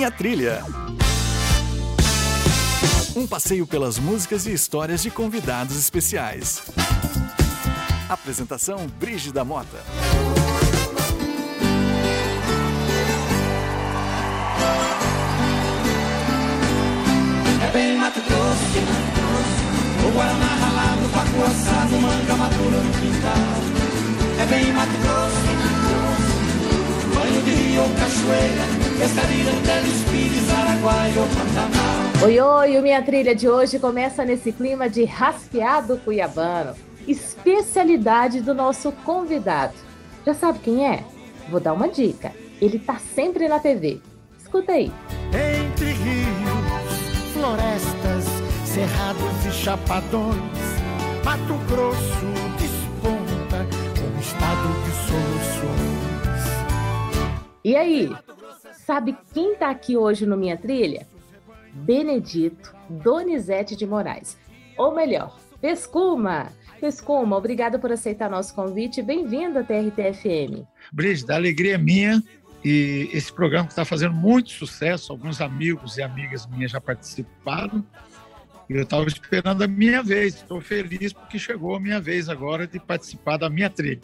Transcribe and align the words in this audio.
Minha 0.00 0.10
Trilha. 0.10 0.64
Um 3.14 3.26
passeio 3.26 3.66
pelas 3.66 3.98
músicas 3.98 4.46
e 4.46 4.52
histórias 4.54 5.02
de 5.02 5.10
convidados 5.10 5.76
especiais. 5.76 6.62
Apresentação 8.08 8.86
Brígida 8.98 9.44
Mota. 9.44 9.84
É 17.62 17.70
bem 17.70 17.98
Mato 17.98 18.20
Grosso. 18.22 20.08
O 20.08 20.12
Guaraná 20.14 20.46
ralado, 20.46 21.08
paco 21.12 21.44
assado, 21.44 22.00
manga 22.00 22.36
madura 22.36 22.78
no 22.78 22.92
quintal. 22.92 24.40
É 24.40 24.46
bem 24.46 24.72
Mato 24.72 24.96
Grosso, 25.02 25.79
Pantanal. 31.28 32.24
Oi, 32.24 32.40
oi, 32.40 32.78
o 32.78 32.82
Minha 32.82 33.02
Trilha 33.02 33.34
de 33.34 33.48
hoje 33.48 33.78
começa 33.78 34.24
nesse 34.24 34.52
clima 34.52 34.88
de 34.88 35.04
rasqueado 35.04 35.98
cuiabano, 35.98 36.74
especialidade 37.06 38.40
do 38.40 38.54
nosso 38.54 38.92
convidado. 39.04 39.74
Já 40.26 40.34
sabe 40.34 40.58
quem 40.58 40.86
é? 40.86 41.04
Vou 41.48 41.60
dar 41.60 41.72
uma 41.72 41.88
dica. 41.88 42.32
Ele 42.60 42.78
tá 42.78 42.96
sempre 43.14 43.48
na 43.48 43.58
TV. 43.58 44.00
Escuta 44.38 44.72
aí. 44.72 44.92
Entre 45.28 45.92
rios, 45.92 47.32
florestas, 47.32 48.24
cerrados 48.66 49.46
e 49.46 49.52
chapadões, 49.52 50.36
Mato 51.24 51.54
Grosso 51.68 52.39
E 57.70 57.76
aí? 57.76 58.10
Sabe 58.84 59.16
quem 59.32 59.54
tá 59.54 59.70
aqui 59.70 59.96
hoje 59.96 60.26
no 60.26 60.36
Minha 60.36 60.56
Trilha? 60.56 61.06
Benedito 61.72 62.74
Donizete 62.88 63.76
de 63.76 63.86
Moraes. 63.86 64.36
Ou 64.76 64.92
melhor, 64.92 65.38
Pescuma. 65.60 66.50
Pescuma, 66.80 67.36
obrigado 67.36 67.78
por 67.78 67.92
aceitar 67.92 68.28
nosso 68.28 68.56
convite. 68.56 69.00
Bem-vindo 69.00 69.60
à 69.60 69.62
TRTFM. 69.62 70.66
Brígida, 70.92 71.34
a 71.34 71.36
alegria 71.36 71.76
é 71.76 71.78
minha 71.78 72.20
e 72.64 73.08
esse 73.12 73.32
programa 73.32 73.68
está 73.68 73.84
fazendo 73.84 74.14
muito 74.14 74.50
sucesso. 74.50 75.12
Alguns 75.12 75.40
amigos 75.40 75.96
e 75.96 76.02
amigas 76.02 76.48
minhas 76.48 76.72
já 76.72 76.80
participaram. 76.80 77.86
E 78.68 78.72
eu 78.72 78.82
estava 78.82 79.06
esperando 79.06 79.62
a 79.62 79.68
minha 79.68 80.02
vez. 80.02 80.34
Estou 80.34 80.60
feliz 80.60 81.12
porque 81.12 81.38
chegou 81.38 81.76
a 81.76 81.80
minha 81.80 82.00
vez 82.00 82.28
agora 82.28 82.66
de 82.66 82.80
participar 82.80 83.36
da 83.36 83.48
minha 83.48 83.70
trilha. 83.70 84.00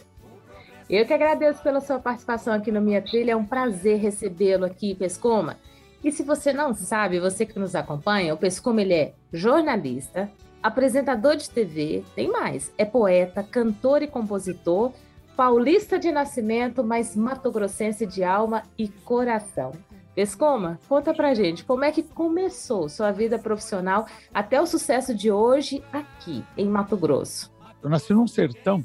Eu 0.89 1.05
que 1.05 1.13
agradeço 1.13 1.61
pela 1.63 1.81
sua 1.81 1.99
participação 1.99 2.55
aqui 2.55 2.71
no 2.71 2.81
Minha 2.81 3.03
Trilha. 3.03 3.33
É 3.33 3.37
um 3.37 3.45
prazer 3.45 3.99
recebê-lo 3.99 4.65
aqui, 4.65 4.95
Pescuma. 4.95 5.57
E 6.03 6.13
se 6.13 6.23
você 6.23 6.53
não 6.53 6.73
sabe, 6.75 7.19
você 7.19 7.45
que 7.45 7.59
nos 7.59 7.75
acompanha, 7.75 8.33
o 8.33 8.37
Pescuma 8.37 8.83
ele 8.83 8.95
é 8.95 9.13
jornalista, 9.33 10.31
apresentador 10.63 11.35
de 11.35 11.51
TV, 11.51 12.05
tem 12.15 12.31
mais, 12.31 12.73
é 12.79 12.85
poeta, 12.85 13.43
cantor 13.43 14.03
e 14.03 14.07
compositor, 14.07 14.93
paulista 15.37 15.99
de 15.99 16.13
nascimento, 16.13 16.85
mas 16.85 17.17
matogrossense 17.17 18.07
de 18.07 18.23
alma 18.23 18.63
e 18.79 18.87
coração. 18.89 19.73
Pescoma, 20.15 20.79
conta 20.89 21.13
pra 21.13 21.35
gente 21.35 21.65
como 21.65 21.85
é 21.85 21.91
que 21.91 22.05
começou 22.05 22.89
sua 22.89 23.11
vida 23.11 23.41
profissional 23.41 24.07
até 24.33 24.61
o 24.61 24.67
sucesso 24.67 25.13
de 25.13 25.33
hoje 25.33 25.83
aqui 25.93 26.45
em 26.57 26.67
Mato 26.69 26.97
Grosso. 26.97 27.53
Eu 27.83 27.91
nasci 27.91 28.15
num 28.15 28.27
sertão 28.27 28.85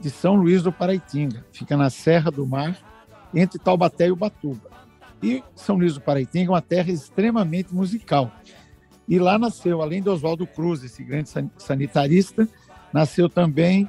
de 0.00 0.10
São 0.10 0.34
Luís 0.34 0.62
do 0.62 0.72
Paraitinga, 0.72 1.44
fica 1.52 1.76
na 1.76 1.90
Serra 1.90 2.30
do 2.30 2.46
Mar, 2.46 2.76
entre 3.34 3.58
Taubaté 3.58 4.08
e 4.08 4.12
Ubatuba. 4.12 4.70
E 5.22 5.42
São 5.54 5.76
Luís 5.76 5.94
do 5.94 6.00
Paraitinga 6.00 6.50
é 6.50 6.54
uma 6.54 6.62
terra 6.62 6.90
extremamente 6.90 7.74
musical. 7.74 8.32
E 9.08 9.18
lá 9.18 9.38
nasceu, 9.38 9.82
além 9.82 10.02
de 10.02 10.08
Oswaldo 10.08 10.46
Cruz, 10.46 10.84
esse 10.84 11.02
grande 11.02 11.30
sanitarista, 11.56 12.48
nasceu 12.92 13.28
também 13.28 13.88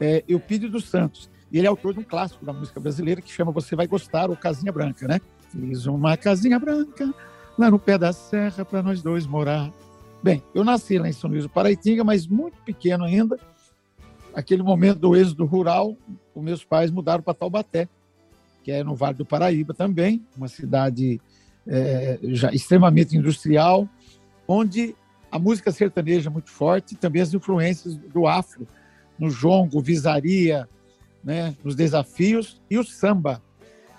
é, 0.00 0.22
Eupídio 0.28 0.70
dos 0.70 0.84
Santos. 0.84 1.30
E 1.50 1.58
ele 1.58 1.66
é 1.66 1.70
autor 1.70 1.94
de 1.94 2.00
um 2.00 2.04
clássico 2.04 2.44
da 2.44 2.52
música 2.52 2.78
brasileira 2.78 3.20
que 3.20 3.32
chama 3.32 3.50
Você 3.52 3.74
Vai 3.74 3.86
Gostar, 3.86 4.30
ou 4.30 4.36
Casinha 4.36 4.72
Branca, 4.72 5.08
né? 5.08 5.20
Fiz 5.50 5.86
uma 5.86 6.16
casinha 6.16 6.58
branca 6.60 7.12
lá 7.58 7.70
no 7.70 7.78
pé 7.78 7.98
da 7.98 8.12
serra 8.12 8.64
para 8.64 8.82
nós 8.82 9.02
dois 9.02 9.26
morar. 9.26 9.70
Bem, 10.22 10.42
eu 10.54 10.62
nasci 10.62 10.98
lá 10.98 11.08
em 11.08 11.12
São 11.12 11.28
Luís 11.28 11.42
do 11.42 11.48
Paraitinga, 11.48 12.04
mas 12.04 12.26
muito 12.26 12.56
pequeno 12.62 13.04
ainda. 13.04 13.36
Aquele 14.34 14.62
momento 14.62 14.98
do 14.98 15.16
êxodo 15.16 15.44
rural, 15.44 15.96
os 16.34 16.42
meus 16.42 16.64
pais 16.64 16.90
mudaram 16.90 17.22
para 17.22 17.34
Taubaté, 17.34 17.88
que 18.62 18.70
é 18.70 18.84
no 18.84 18.94
Vale 18.94 19.16
do 19.16 19.24
Paraíba 19.24 19.74
também, 19.74 20.24
uma 20.36 20.48
cidade 20.48 21.20
é, 21.66 22.18
já 22.22 22.52
extremamente 22.52 23.16
industrial, 23.16 23.88
onde 24.46 24.94
a 25.30 25.38
música 25.38 25.70
sertaneja 25.70 26.28
é 26.28 26.32
muito 26.32 26.50
forte, 26.50 26.96
também 26.96 27.22
as 27.22 27.32
influências 27.32 27.96
do 27.96 28.26
afro, 28.26 28.66
no 29.18 29.30
jongo, 29.30 29.80
visaria, 29.80 30.68
né, 31.22 31.54
nos 31.62 31.74
desafios, 31.74 32.60
e 32.70 32.78
o 32.78 32.84
samba. 32.84 33.42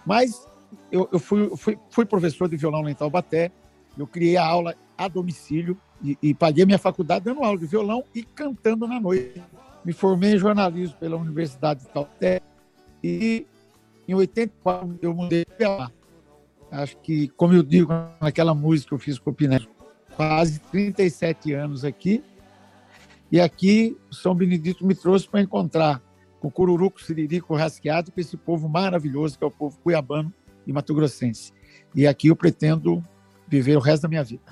Mas 0.06 0.48
eu, 0.92 1.08
eu 1.12 1.20
fui, 1.20 1.56
fui, 1.56 1.78
fui, 1.90 2.06
professor 2.06 2.50
de 2.50 2.58
violão 2.58 2.88
em 2.90 2.96
Taubaté, 2.96 3.52
eu 3.98 4.08
criei 4.08 4.38
a 4.38 4.46
aula 4.46 4.76
a 4.98 5.08
domicílio 5.08 5.78
e, 6.04 6.18
e 6.22 6.34
paguei 6.34 6.66
minha 6.66 6.78
faculdade 6.78 7.26
dando 7.26 7.44
aula 7.44 7.58
de 7.58 7.66
violão 7.66 8.04
e 8.14 8.24
cantando 8.24 8.88
na 8.88 9.00
noite. 9.00 9.42
Me 9.84 9.94
formei 9.94 10.36
em 10.36 10.38
jornalismo 10.38 10.96
pela 11.00 11.18
Universidade 11.18 11.82
de 11.82 11.88
Taubaté 11.88 12.42
e 13.04 13.46
em 14.08 14.14
84 14.14 15.00
eu 15.02 15.14
mudei 15.14 15.46
para 15.46 15.70
lá. 15.70 15.92
Acho 16.72 16.98
que, 16.98 17.28
como 17.30 17.54
eu 17.54 17.64
digo 17.64 17.92
naquela 18.20 18.54
música 18.54 18.90
que 18.90 18.94
eu 18.94 19.00
fiz 19.00 19.20
com 19.20 19.32
o 19.32 19.34
Piné, 19.34 19.60
quase 20.16 20.60
37 20.60 21.54
anos 21.54 21.84
aqui. 21.84 22.24
E 23.32 23.40
aqui 23.40 23.98
São 24.12 24.36
Benedito 24.36 24.86
me 24.86 24.94
trouxe 24.94 25.28
para 25.28 25.42
encontrar 25.42 26.02
com 26.40 26.48
o 26.48 26.52
Cururuco 26.52 27.02
Siririco 27.02 27.56
Rasqueado, 27.56 28.12
com 28.12 28.20
esse 28.20 28.36
povo 28.36 28.68
maravilhoso 28.68 29.38
que 29.38 29.44
é 29.44 29.48
o 29.48 29.52
povo 29.52 29.78
cuiabano 29.84 30.34
e 30.66 30.74
mato-grossense. 30.74 31.54
E 31.94 32.08
aqui 32.08 32.28
eu 32.28 32.36
pretendo 32.36 33.04
viver 33.48 33.78
o 33.78 33.80
resto 33.80 34.04
da 34.04 34.10
minha 34.10 34.24
vida. 34.24 34.44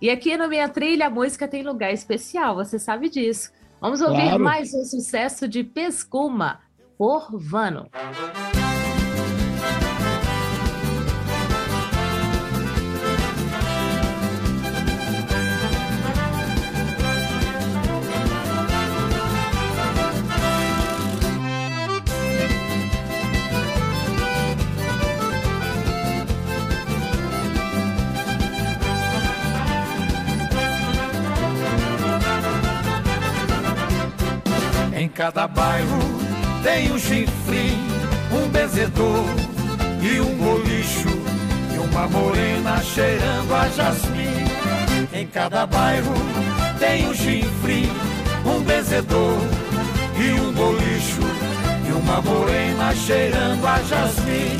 E 0.00 0.10
aqui 0.10 0.36
na 0.36 0.46
minha 0.46 0.68
trilha 0.68 1.06
a 1.06 1.10
música 1.10 1.48
tem 1.48 1.62
lugar 1.62 1.92
especial, 1.92 2.54
você 2.54 2.78
sabe 2.78 3.08
disso. 3.08 3.50
Vamos 3.80 4.00
ouvir 4.00 4.22
claro. 4.22 4.42
mais 4.42 4.74
um 4.74 4.84
sucesso 4.84 5.46
de 5.46 5.62
Pescuma, 5.62 6.60
por 6.96 7.30
Vano. 7.38 7.88
Cada 35.18 35.48
bairro 35.48 35.98
tem 36.62 36.92
um 36.92 36.96
chifre, 36.96 37.76
um 38.30 38.48
benzedor 38.50 39.24
e 40.00 40.20
um 40.20 40.36
bolicho 40.36 41.08
e 41.74 41.78
uma 41.78 42.06
morena 42.06 42.80
cheirando 42.80 43.52
a 43.52 43.68
jasmim. 43.68 44.46
Em 45.12 45.26
cada 45.26 45.66
bairro 45.66 46.14
tem 46.78 47.08
um 47.08 47.14
chifre, 47.14 47.90
um 48.46 48.60
benzedor 48.60 49.40
e 50.16 50.40
um 50.40 50.52
bolicho 50.52 51.22
e 51.88 51.92
uma 51.94 52.22
morena 52.22 52.94
cheirando 52.94 53.66
a 53.66 53.82
jasmim. 53.82 54.56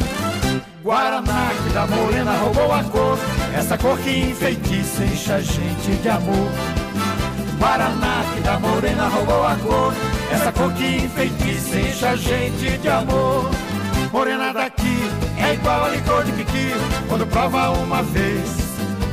Guaraná 0.83 1.53
que 1.63 1.72
da 1.72 1.87
morena 1.87 2.33
roubou 2.33 2.72
a 2.72 2.83
cor, 2.83 3.16
essa 3.57 3.78
cor 3.78 3.97
que 4.01 4.11
enfeitiça 4.11 5.04
enche 5.04 5.33
a 5.33 5.41
gente 5.41 6.03
de 6.03 6.09
amor. 6.09 6.78
Guaraná 7.59 8.25
que 8.34 8.41
da 8.41 8.59
morena 8.59 9.09
roubou 9.09 9.45
a 9.45 9.57
cor, 9.57 9.93
essa 10.31 10.53
cor 10.53 10.72
que 10.72 11.05
enfeitiça 11.05 11.81
enche 11.81 12.07
a 12.07 12.16
gente 12.16 12.78
de 12.78 12.89
amor. 12.89 13.51
Morena 14.13 14.53
daqui 14.53 14.99
é 15.37 15.55
igual 15.55 15.84
a 15.84 15.89
licor 15.89 16.25
de 16.25 16.33
piqui. 16.33 16.72
Quando 17.09 17.27
prova 17.27 17.71
uma 17.71 18.03
vez, 18.03 18.49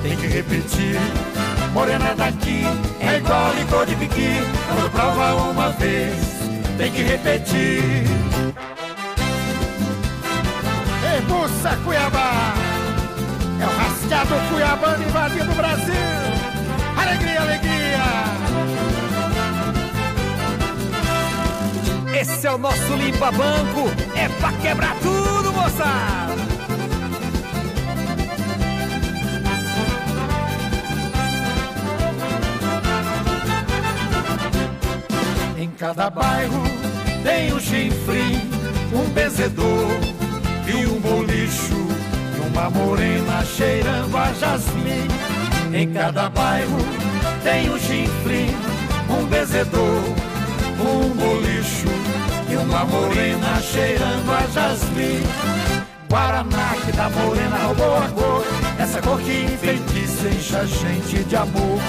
tem 0.04 0.16
que 0.16 0.28
repetir. 0.28 1.00
Morena 1.74 2.14
daqui 2.16 2.64
é 3.02 3.18
igual 3.18 3.50
a 3.50 3.54
licor 3.54 3.86
de 3.86 3.96
piqui. 3.96 4.30
Quando 4.68 4.92
prova 4.92 5.34
uma 5.50 5.70
vez, 5.72 6.16
tem 6.78 6.92
que 6.92 7.02
repetir. 7.02 8.06
Ei, 11.14 11.22
Cuiabá! 11.84 12.54
É 13.60 13.66
o 13.66 13.78
rascado 13.78 14.50
Cuiabano 14.50 15.04
invadindo 15.04 15.52
o 15.52 15.56
Brasil! 15.56 16.05
Esse 22.46 22.52
é 22.52 22.56
o 22.56 22.60
nosso 22.60 22.94
limpa 22.94 23.32
banco, 23.32 23.90
é 24.16 24.30
pra 24.40 24.52
quebrar 24.62 24.96
tudo, 25.02 25.52
moçada! 25.52 26.36
Em 35.58 35.72
cada 35.72 36.12
bairro 36.12 36.62
tem 37.24 37.52
um 37.52 37.60
chifre, 37.60 38.40
um 38.94 39.10
benzedor 39.10 39.90
e 40.68 40.86
um 40.86 41.00
bolicho, 41.00 41.88
e 42.38 42.48
uma 42.48 42.70
morena 42.70 43.44
cheirando 43.44 44.16
a 44.16 44.32
jasmim. 44.34 45.08
Em 45.74 45.92
cada 45.92 46.30
bairro 46.30 46.78
tem 47.44 47.72
um 47.72 47.80
chifre, 47.80 48.56
um 49.10 49.26
benzedor, 49.26 50.04
um 50.80 51.10
bolicho 51.10 52.05
uma 52.58 52.86
morena 52.86 53.62
cheirando 53.62 54.32
a 54.32 54.48
jasmim. 54.54 55.24
Guaraná 56.10 56.76
que 56.86 56.92
da 56.92 57.10
morena 57.10 57.58
roubou 57.58 57.98
a 57.98 58.08
cor, 58.10 58.46
essa 58.80 59.02
cor 59.02 59.20
que 59.20 59.44
enfeitiça 59.44 60.30
enche 60.30 60.56
a 60.56 60.66
gente 60.66 61.24
de 61.24 61.36
amor. 61.36 61.80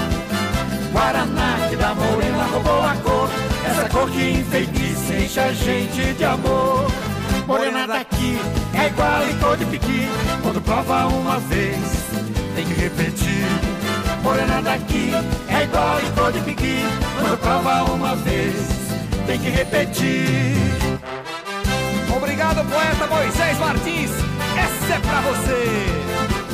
Guaraná 0.93 1.69
que 1.69 1.77
da 1.77 1.95
morena 1.95 2.45
roubou 2.45 2.83
a 2.83 2.95
cor, 2.97 3.31
essa 3.65 3.89
cor 3.89 4.11
que 4.11 4.31
enfeitiça 4.31 5.15
enche 5.15 5.41
a 5.41 5.53
gente 5.53 6.15
de 6.15 6.25
amor. 6.25 6.87
Morena 7.47 7.87
daqui 7.87 8.39
é 8.75 8.87
igual 8.87 9.29
em 9.29 9.39
cor 9.39 9.57
de 9.57 9.65
piqui, 9.67 10.09
quando 10.43 10.61
prova 10.61 11.07
uma 11.07 11.39
vez 11.39 11.79
tem 12.57 12.65
que 12.65 12.81
repetir. 12.81 13.47
Morena 14.23 14.61
daqui 14.63 15.13
é 15.49 15.63
igual 15.63 16.01
em 16.01 16.11
cor 16.13 16.33
de 16.33 16.41
piqui, 16.41 16.85
quando 17.21 17.39
prova 17.39 17.85
uma 17.93 18.17
vez 18.17 18.86
tem 19.27 19.39
que 19.41 19.51
repetir. 19.51 20.57
Obrigado, 22.17 22.65
poeta 22.69 23.07
Moisés 23.09 23.59
Martins. 23.59 24.11
Essa 24.57 24.95
é 24.95 24.99
pra 25.01 25.21
você. 25.21 26.46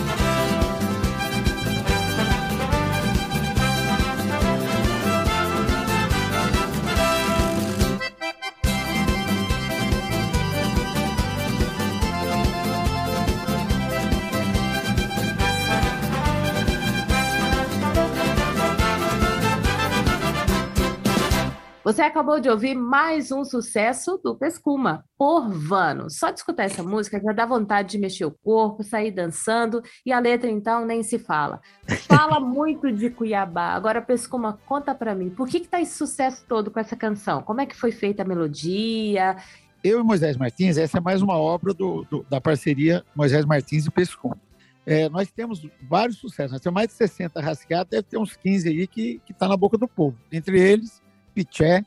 Você 21.93 22.01
acabou 22.01 22.41
de 22.41 22.49
ouvir 22.49 22.75
mais 22.75 23.31
um 23.31 23.45
sucesso 23.45 24.19
do 24.25 24.35
Pescuma, 24.35 25.05
Porvano. 25.19 26.09
Só 26.09 26.31
de 26.31 26.39
escutar 26.39 26.63
essa 26.63 26.83
música 26.83 27.21
já 27.21 27.33
dá 27.33 27.45
vontade 27.45 27.91
de 27.91 27.99
mexer 27.99 28.25
o 28.25 28.31
corpo, 28.31 28.83
sair 28.83 29.11
dançando, 29.11 29.83
e 30.07 30.11
a 30.11 30.19
letra 30.19 30.49
então 30.49 30.87
nem 30.87 31.03
se 31.03 31.19
fala. 31.19 31.61
Fala 32.09 32.41
muito 32.41 32.91
de 32.91 33.11
Cuiabá. 33.11 33.75
Agora, 33.75 34.01
Pescuma, 34.01 34.59
conta 34.65 34.95
para 34.95 35.15
mim, 35.15 35.29
por 35.29 35.47
que 35.47 35.61
que 35.61 35.69
tá 35.69 35.83
esse 35.83 35.95
sucesso 35.95 36.43
todo 36.49 36.71
com 36.71 36.81
essa 36.81 36.97
canção? 36.97 37.43
Como 37.43 37.61
é 37.61 37.67
que 37.67 37.77
foi 37.77 37.93
feita 37.93 38.23
a 38.23 38.27
melodia? 38.27 39.37
Eu 39.85 40.01
e 40.01 40.03
Moisés 40.03 40.39
Martins, 40.39 40.79
essa 40.79 40.97
é 40.97 41.01
mais 41.01 41.21
uma 41.21 41.37
obra 41.37 41.75
do, 41.75 42.07
do, 42.11 42.25
da 42.31 42.41
parceria 42.41 43.05
Moisés 43.15 43.45
Martins 43.45 43.85
e 43.85 43.91
Pescuma. 43.91 44.41
É, 44.87 45.11
nós 45.11 45.31
temos 45.31 45.69
vários 45.83 46.17
sucessos, 46.17 46.53
nós 46.53 46.61
temos 46.63 46.75
mais 46.75 46.89
de 46.89 46.95
60 46.95 47.39
rasqueados, 47.39 47.91
deve 47.91 48.05
ter 48.05 48.17
uns 48.17 48.35
15 48.35 48.67
aí 48.67 48.87
que 48.87 49.21
está 49.29 49.47
na 49.47 49.59
boca 49.59 49.77
do 49.77 49.87
povo. 49.87 50.17
Entre 50.33 50.59
eles, 50.59 51.02
Piché, 51.35 51.85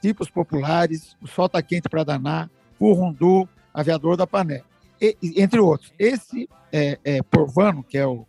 Tipos 0.00 0.30
Populares, 0.30 1.16
O 1.20 1.26
Sol 1.26 1.48
Tá 1.48 1.62
Quente 1.62 1.88
para 1.88 2.04
Danar, 2.04 2.50
Furrundu, 2.78 3.48
Aviador 3.72 4.16
da 4.16 4.26
Pané, 4.26 4.62
e, 5.00 5.16
entre 5.36 5.60
outros. 5.60 5.92
Esse 5.98 6.48
é, 6.72 6.98
é, 7.04 7.22
Porvano, 7.22 7.82
que 7.82 7.98
é, 7.98 8.06
o, 8.06 8.26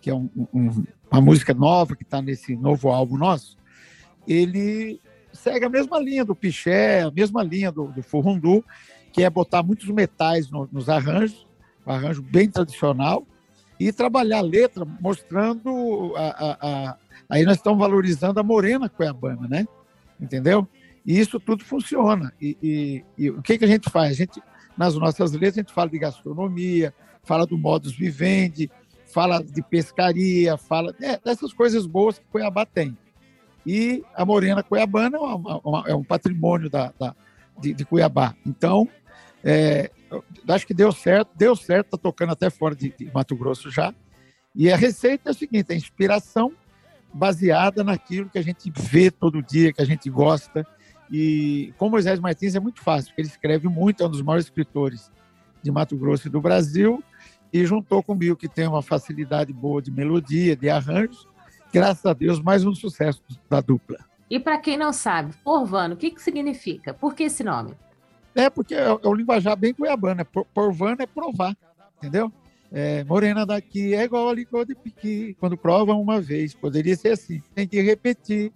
que 0.00 0.10
é 0.10 0.14
um, 0.14 0.28
um, 0.52 0.84
uma 1.10 1.20
música 1.20 1.54
nova 1.54 1.94
que 1.96 2.02
está 2.02 2.22
nesse 2.22 2.56
novo 2.56 2.88
álbum 2.88 3.16
nosso, 3.16 3.56
ele 4.26 5.00
segue 5.32 5.64
a 5.64 5.70
mesma 5.70 5.98
linha 5.98 6.24
do 6.24 6.34
Piché, 6.34 7.02
a 7.02 7.10
mesma 7.10 7.42
linha 7.42 7.70
do, 7.70 7.88
do 7.88 8.02
Furrundu, 8.02 8.64
que 9.12 9.22
é 9.22 9.30
botar 9.30 9.62
muitos 9.62 9.88
metais 9.88 10.50
no, 10.50 10.68
nos 10.70 10.88
arranjos, 10.88 11.46
um 11.86 11.92
arranjo 11.92 12.22
bem 12.22 12.48
tradicional, 12.48 13.26
e 13.78 13.92
trabalhar 13.92 14.38
a 14.38 14.42
letra 14.42 14.84
mostrando 15.00 16.14
a, 16.16 16.20
a, 16.20 16.58
a 16.90 16.96
aí 17.28 17.44
nós 17.44 17.56
estamos 17.56 17.78
valorizando 17.78 18.38
a 18.38 18.42
morena 18.42 18.88
cuiabana, 18.88 19.48
né? 19.48 19.66
Entendeu? 20.20 20.66
E 21.04 21.18
isso 21.18 21.40
tudo 21.40 21.64
funciona. 21.64 22.32
E, 22.40 22.56
e, 22.62 23.04
e, 23.16 23.30
o 23.30 23.42
que, 23.42 23.58
que 23.58 23.64
a 23.64 23.68
gente 23.68 23.88
faz? 23.90 24.12
A 24.12 24.14
gente, 24.14 24.42
nas 24.76 24.94
nossas 24.94 25.32
letras, 25.32 25.58
a 25.58 25.60
gente 25.60 25.72
fala 25.72 25.90
de 25.90 25.98
gastronomia, 25.98 26.94
fala 27.22 27.46
do 27.46 27.56
modus 27.56 27.94
vivendi, 27.94 28.70
fala 29.06 29.42
de 29.42 29.62
pescaria, 29.62 30.56
fala 30.56 30.94
é, 31.00 31.18
dessas 31.18 31.52
coisas 31.52 31.86
boas 31.86 32.18
que 32.18 32.24
Cuiabá 32.26 32.64
tem. 32.64 32.96
E 33.66 34.02
a 34.14 34.24
Morena 34.24 34.62
Cuiabana 34.62 35.16
é, 35.16 35.20
uma, 35.20 35.60
uma, 35.64 35.84
é 35.88 35.94
um 35.94 36.04
patrimônio 36.04 36.70
da, 36.70 36.92
da 36.98 37.14
de, 37.58 37.74
de, 37.74 37.84
Cuiabá. 37.84 38.34
Então, 38.46 38.88
é, 39.44 39.90
acho 40.48 40.66
que 40.66 40.74
deu 40.74 40.92
certo, 40.92 41.30
deu 41.36 41.54
certo, 41.54 41.86
está 41.86 41.98
tocando 41.98 42.32
até 42.32 42.48
fora 42.48 42.74
de, 42.74 42.94
de 42.96 43.10
Mato 43.12 43.36
Grosso 43.36 43.70
já. 43.70 43.94
E 44.54 44.72
a 44.72 44.76
receita 44.76 45.30
é 45.30 45.32
a 45.32 45.34
seguinte: 45.34 45.72
a 45.72 45.76
inspiração 45.76 46.52
baseada 47.12 47.82
naquilo 47.82 48.28
que 48.28 48.38
a 48.38 48.42
gente 48.42 48.70
vê 48.74 49.10
todo 49.10 49.42
dia, 49.42 49.72
que 49.72 49.82
a 49.82 49.84
gente 49.84 50.08
gosta. 50.08 50.66
E 51.10 51.74
com 51.76 51.88
Moisés 51.88 52.20
Martins 52.20 52.54
é 52.54 52.60
muito 52.60 52.80
fácil, 52.80 53.08
porque 53.08 53.22
ele 53.22 53.28
escreve 53.28 53.68
muito, 53.68 54.02
é 54.02 54.06
um 54.06 54.10
dos 54.10 54.22
maiores 54.22 54.46
escritores 54.46 55.10
de 55.62 55.70
Mato 55.70 55.96
Grosso 55.96 56.28
e 56.28 56.30
do 56.30 56.40
Brasil, 56.40 57.02
e 57.52 57.66
juntou 57.66 58.02
comigo, 58.02 58.36
que 58.36 58.48
tem 58.48 58.66
uma 58.66 58.82
facilidade 58.82 59.52
boa 59.52 59.82
de 59.82 59.90
melodia, 59.90 60.54
de 60.54 60.70
arranjos. 60.70 61.28
Graças 61.72 62.06
a 62.06 62.12
Deus, 62.12 62.40
mais 62.40 62.64
um 62.64 62.74
sucesso 62.74 63.22
da 63.48 63.60
dupla. 63.60 63.98
E 64.30 64.38
para 64.38 64.58
quem 64.58 64.78
não 64.78 64.92
sabe, 64.92 65.34
Porvano, 65.42 65.94
o 65.94 65.96
que, 65.96 66.12
que 66.12 66.22
significa? 66.22 66.94
Por 66.94 67.14
que 67.14 67.24
esse 67.24 67.42
nome? 67.42 67.74
É, 68.34 68.48
porque 68.48 68.74
é, 68.74 68.86
é 68.86 69.08
um 69.08 69.14
linguajar 69.14 69.56
bem 69.56 69.74
cuiabano. 69.74 70.24
Porvano 70.54 71.02
é 71.02 71.06
provar, 71.06 71.56
entendeu? 71.98 72.32
É, 72.72 73.02
morena 73.04 73.44
daqui 73.44 73.94
é 73.94 74.04
igual 74.04 74.28
a 74.28 74.34
licor 74.34 74.64
de 74.64 74.74
piqui, 74.74 75.36
quando 75.40 75.56
provam 75.56 76.00
uma 76.00 76.20
vez. 76.20 76.54
Poderia 76.54 76.96
ser 76.96 77.12
assim, 77.12 77.42
tem 77.54 77.66
que 77.66 77.80
repetir. 77.80 78.52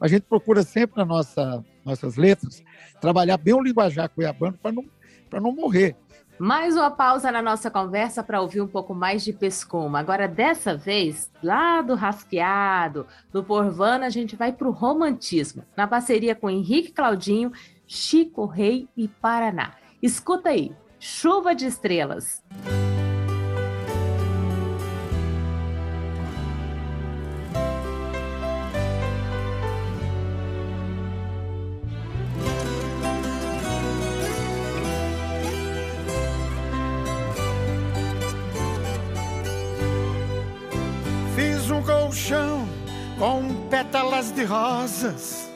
A 0.00 0.08
gente 0.08 0.22
procura 0.22 0.62
sempre 0.62 0.96
nas 0.96 1.08
nossa, 1.08 1.64
nossas 1.84 2.16
letras 2.16 2.62
trabalhar 3.00 3.36
bem 3.36 3.54
o 3.54 3.62
linguajar 3.62 4.08
cuiabano 4.08 4.56
para 4.62 4.72
não, 4.72 4.84
não 5.32 5.52
morrer. 5.52 5.96
Mais 6.38 6.76
uma 6.76 6.90
pausa 6.90 7.32
na 7.32 7.42
nossa 7.42 7.68
conversa 7.68 8.22
para 8.22 8.40
ouvir 8.40 8.60
um 8.60 8.66
pouco 8.66 8.94
mais 8.94 9.24
de 9.24 9.32
Pescuma. 9.32 9.98
Agora, 9.98 10.28
dessa 10.28 10.76
vez, 10.76 11.32
lá 11.42 11.82
do 11.82 11.96
Rasqueado, 11.96 13.06
do 13.32 13.42
Porvana, 13.42 14.06
a 14.06 14.10
gente 14.10 14.36
vai 14.36 14.52
para 14.52 14.68
o 14.68 14.70
romantismo, 14.70 15.64
na 15.76 15.88
parceria 15.88 16.36
com 16.36 16.48
Henrique 16.48 16.92
Claudinho, 16.92 17.50
Chico 17.88 18.46
Rei 18.46 18.88
e 18.96 19.08
Paraná. 19.08 19.74
Escuta 20.00 20.50
aí, 20.50 20.70
Chuva 21.00 21.56
de 21.56 21.66
Estrelas. 21.66 22.44
Música 22.52 22.87
colchão 42.08 42.66
com 43.18 43.68
pétalas 43.68 44.32
de 44.32 44.42
rosas, 44.42 45.50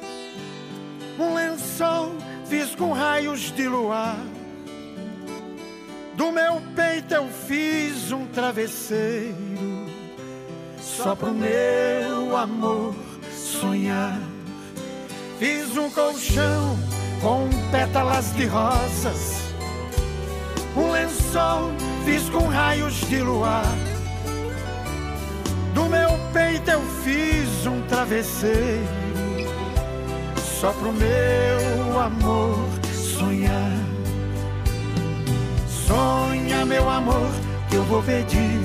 um 1.19 1.35
lençol 1.35 2.13
fiz 2.47 2.75
com 2.75 2.93
raios 2.93 3.51
de 3.53 3.67
luar. 3.67 4.19
Do 6.15 6.31
meu 6.31 6.61
peito 6.77 7.15
eu 7.15 7.27
fiz 7.49 8.13
um 8.13 8.27
travesseiro, 8.27 9.87
só 10.79 11.17
pro 11.17 11.33
meu 11.33 12.37
amor 12.37 12.95
sonhar. 13.35 14.21
Fiz 15.39 15.75
um 15.79 15.89
colchão 15.89 16.77
com 17.23 17.49
pétalas 17.71 18.31
de 18.35 18.45
rosas, 18.45 19.37
um 20.77 20.91
lençol 20.91 21.71
fiz 22.05 22.29
com 22.29 22.47
raios 22.47 23.01
de 23.09 23.23
luar. 23.23 23.65
Do 25.73 25.87
meu 25.87 26.22
peito 26.33 26.71
eu 26.71 26.83
fiz 27.05 27.67
um 27.67 27.81
travesseiro, 27.83 28.87
só 30.61 30.73
pro 30.73 30.93
meu 30.93 32.01
amor 32.01 32.69
sonhar. 32.93 33.73
Sonha, 35.87 36.65
meu 36.65 36.89
amor, 36.89 37.31
que 37.69 37.77
eu 37.77 37.85
vou 37.85 38.03
pedir 38.03 38.61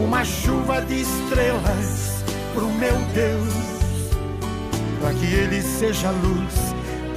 uma 0.00 0.24
chuva 0.24 0.80
de 0.82 1.00
estrelas 1.00 2.24
pro 2.54 2.66
meu 2.66 2.96
Deus, 3.14 3.54
para 5.00 5.14
que 5.14 5.26
ele 5.26 5.60
seja 5.62 6.08
a 6.08 6.12
luz 6.12 6.54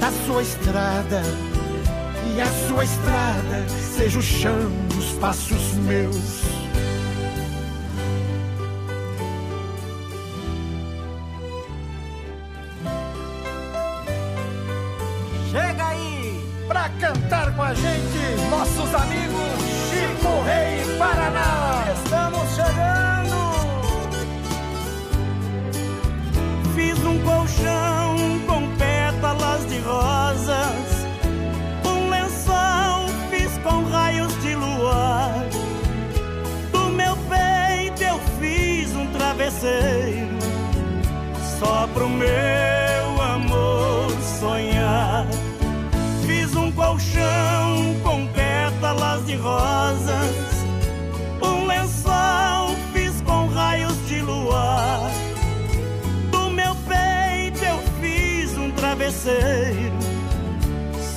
da 0.00 0.10
sua 0.26 0.42
estrada 0.42 1.22
e 2.34 2.40
a 2.40 2.46
sua 2.68 2.84
estrada 2.84 3.68
seja 3.96 4.18
o 4.18 4.22
chão 4.22 4.70
dos 4.88 5.12
passos 5.18 5.74
meus. 5.74 6.41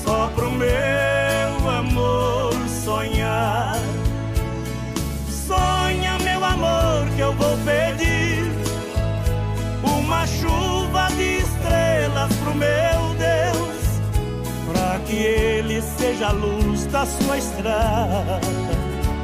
Só 0.04 0.30
pro 0.36 0.52
meu 0.52 1.70
amor 1.70 2.54
sonhar. 2.84 3.80
Sonha, 5.48 6.18
meu 6.20 6.44
amor, 6.46 7.08
que 7.16 7.22
eu 7.22 7.34
vou 7.34 7.58
pedir 7.66 8.52
uma 9.84 10.28
chuva 10.28 11.08
de 11.18 11.40
estrelas 11.40 12.32
pro 12.44 12.54
meu 12.54 13.16
Deus, 13.18 14.72
para 14.72 15.00
que 15.00 15.16
ele 15.16 15.82
seja 15.82 16.28
a 16.28 16.32
luz 16.32 16.86
da 16.86 17.08
sua 17.08 17.40
estrada 17.40 18.40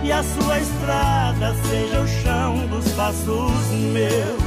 e 0.04 0.12
a 0.12 0.24
sua 0.24 0.58
estrada 0.58 1.54
seja 1.70 2.02
o 2.02 2.08
chão 2.08 2.68
dos 2.68 2.92
passos 2.94 3.70
meus. 3.94 4.42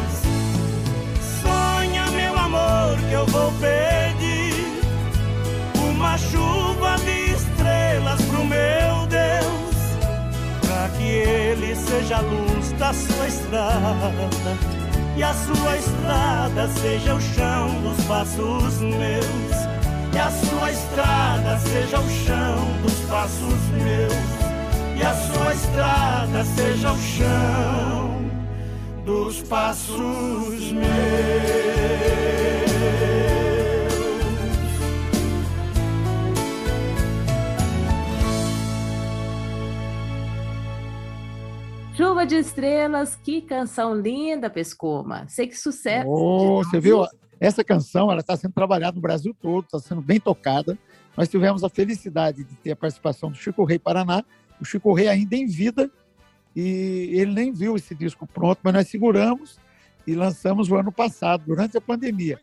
Sonha, 1.40 2.10
meu 2.10 2.36
amor, 2.36 2.98
que 3.08 3.12
eu 3.12 3.26
vou 3.26 3.52
pedir 3.52 3.93
chuva 6.18 6.96
de 7.04 7.32
estrelas 7.32 8.20
pro 8.22 8.44
meu 8.44 9.06
Deus, 9.06 10.66
para 10.66 10.88
que 10.96 11.04
ele 11.04 11.74
seja 11.74 12.16
a 12.16 12.20
luz 12.20 12.72
da 12.72 12.92
sua 12.92 13.26
estrada 13.26 14.74
e 15.16 15.22
a 15.22 15.32
sua 15.32 15.76
estrada 15.76 16.68
seja 16.68 17.14
o 17.14 17.20
chão 17.20 17.68
dos 17.82 18.04
passos 18.06 18.80
meus. 18.80 19.54
E 20.12 20.18
a 20.18 20.30
sua 20.30 20.72
estrada 20.72 21.58
seja 21.58 22.00
o 22.00 22.10
chão 22.10 22.82
dos 22.82 22.98
passos 23.08 23.68
meus. 23.72 24.44
E 24.96 25.02
a 25.02 25.14
sua 25.14 25.54
estrada 25.54 26.44
seja 26.56 26.92
o 26.92 26.98
chão 26.98 28.24
dos 29.04 29.40
passos 29.42 30.72
meus. 30.72 32.13
De 42.26 42.36
Estrelas, 42.36 43.16
que 43.16 43.42
canção 43.42 43.94
linda, 43.94 44.48
Pescoma. 44.48 45.26
Sei 45.28 45.46
que 45.46 45.58
sucesso. 45.58 46.08
Oh, 46.08 46.64
você 46.64 46.80
viu? 46.80 47.04
Essa 47.38 47.62
canção 47.62 48.10
ela 48.10 48.20
está 48.20 48.34
sendo 48.34 48.54
trabalhada 48.54 48.94
no 48.94 49.02
Brasil 49.02 49.36
todo, 49.38 49.64
está 49.64 49.78
sendo 49.78 50.00
bem 50.00 50.18
tocada. 50.18 50.78
Nós 51.14 51.28
tivemos 51.28 51.62
a 51.62 51.68
felicidade 51.68 52.42
de 52.42 52.56
ter 52.56 52.70
a 52.70 52.76
participação 52.76 53.30
do 53.30 53.36
Chico 53.36 53.62
Rei 53.64 53.78
Paraná. 53.78 54.24
O 54.58 54.64
Chico 54.64 54.94
Rei 54.94 55.08
ainda 55.08 55.36
em 55.36 55.46
vida 55.46 55.90
e 56.56 57.10
ele 57.12 57.34
nem 57.34 57.52
viu 57.52 57.76
esse 57.76 57.94
disco 57.94 58.26
pronto, 58.26 58.60
mas 58.62 58.72
nós 58.72 58.88
seguramos 58.88 59.58
e 60.06 60.14
lançamos 60.14 60.70
o 60.70 60.76
ano 60.76 60.90
passado, 60.90 61.44
durante 61.44 61.76
a 61.76 61.80
pandemia. 61.80 62.40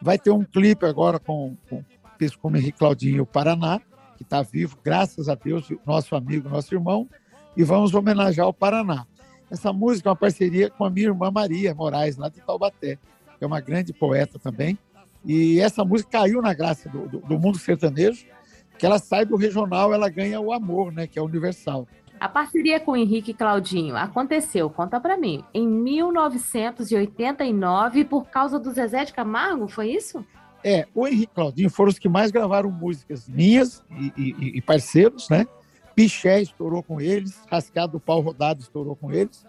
Vai 0.00 0.18
ter 0.18 0.30
um 0.30 0.42
clipe 0.42 0.84
agora 0.84 1.20
com, 1.20 1.56
com 1.70 1.84
Pescoma 2.18 2.58
Henrique 2.58 2.78
Claudinho 2.78 3.24
Paraná, 3.24 3.80
que 4.16 4.24
está 4.24 4.42
vivo, 4.42 4.76
graças 4.82 5.28
a 5.28 5.36
Deus, 5.36 5.68
nosso 5.86 6.16
amigo, 6.16 6.48
nosso 6.48 6.74
irmão 6.74 7.08
e 7.56 7.62
vamos 7.62 7.94
homenagear 7.94 8.48
o 8.48 8.52
Paraná. 8.52 9.06
Essa 9.52 9.70
música 9.70 10.08
é 10.08 10.10
uma 10.10 10.16
parceria 10.16 10.70
com 10.70 10.82
a 10.82 10.88
minha 10.88 11.08
irmã 11.08 11.30
Maria 11.30 11.74
Moraes, 11.74 12.16
lá 12.16 12.30
de 12.30 12.40
Taubaté, 12.40 12.96
que 13.38 13.44
é 13.44 13.46
uma 13.46 13.60
grande 13.60 13.92
poeta 13.92 14.38
também. 14.38 14.78
E 15.26 15.60
essa 15.60 15.84
música 15.84 16.20
caiu 16.20 16.40
na 16.40 16.54
graça 16.54 16.88
do, 16.88 17.06
do, 17.06 17.18
do 17.18 17.38
mundo 17.38 17.58
sertanejo, 17.58 18.24
que 18.78 18.86
ela 18.86 18.98
sai 18.98 19.26
do 19.26 19.36
regional, 19.36 19.92
ela 19.92 20.08
ganha 20.08 20.40
o 20.40 20.54
amor, 20.54 20.90
né, 20.90 21.06
que 21.06 21.18
é 21.18 21.22
universal. 21.22 21.86
A 22.18 22.30
parceria 22.30 22.80
com 22.80 22.92
o 22.92 22.96
Henrique 22.96 23.34
Claudinho 23.34 23.94
aconteceu, 23.94 24.70
conta 24.70 24.98
para 24.98 25.18
mim, 25.18 25.44
em 25.52 25.68
1989 25.68 28.06
por 28.06 28.30
causa 28.30 28.58
do 28.58 28.72
Zezé 28.72 29.04
de 29.04 29.12
Camargo, 29.12 29.68
foi 29.68 29.90
isso? 29.90 30.24
É, 30.64 30.86
o 30.94 31.06
Henrique 31.06 31.34
Claudinho 31.34 31.68
foram 31.68 31.90
os 31.90 31.98
que 31.98 32.08
mais 32.08 32.30
gravaram 32.30 32.70
músicas 32.70 33.28
minhas 33.28 33.84
e, 33.90 34.14
e, 34.16 34.56
e 34.56 34.62
parceiros, 34.62 35.28
né? 35.28 35.46
Piché 35.94 36.40
estourou 36.40 36.82
com 36.82 37.00
eles, 37.00 37.42
Rascado 37.50 37.92
do 37.92 38.00
Pau 38.00 38.20
Rodado 38.20 38.60
estourou 38.60 38.96
com 38.96 39.12
eles. 39.12 39.44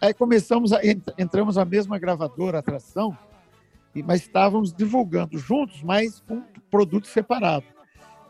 Aí 0.00 0.14
começamos, 0.14 0.72
a, 0.72 0.80
entramos 1.18 1.56
na 1.56 1.64
mesma 1.64 1.98
gravadora, 1.98 2.58
Atração, 2.58 3.16
mas 4.04 4.22
estávamos 4.22 4.72
divulgando 4.72 5.38
juntos, 5.38 5.82
mas 5.82 6.20
com 6.20 6.42
produto 6.70 7.06
separado. 7.06 7.64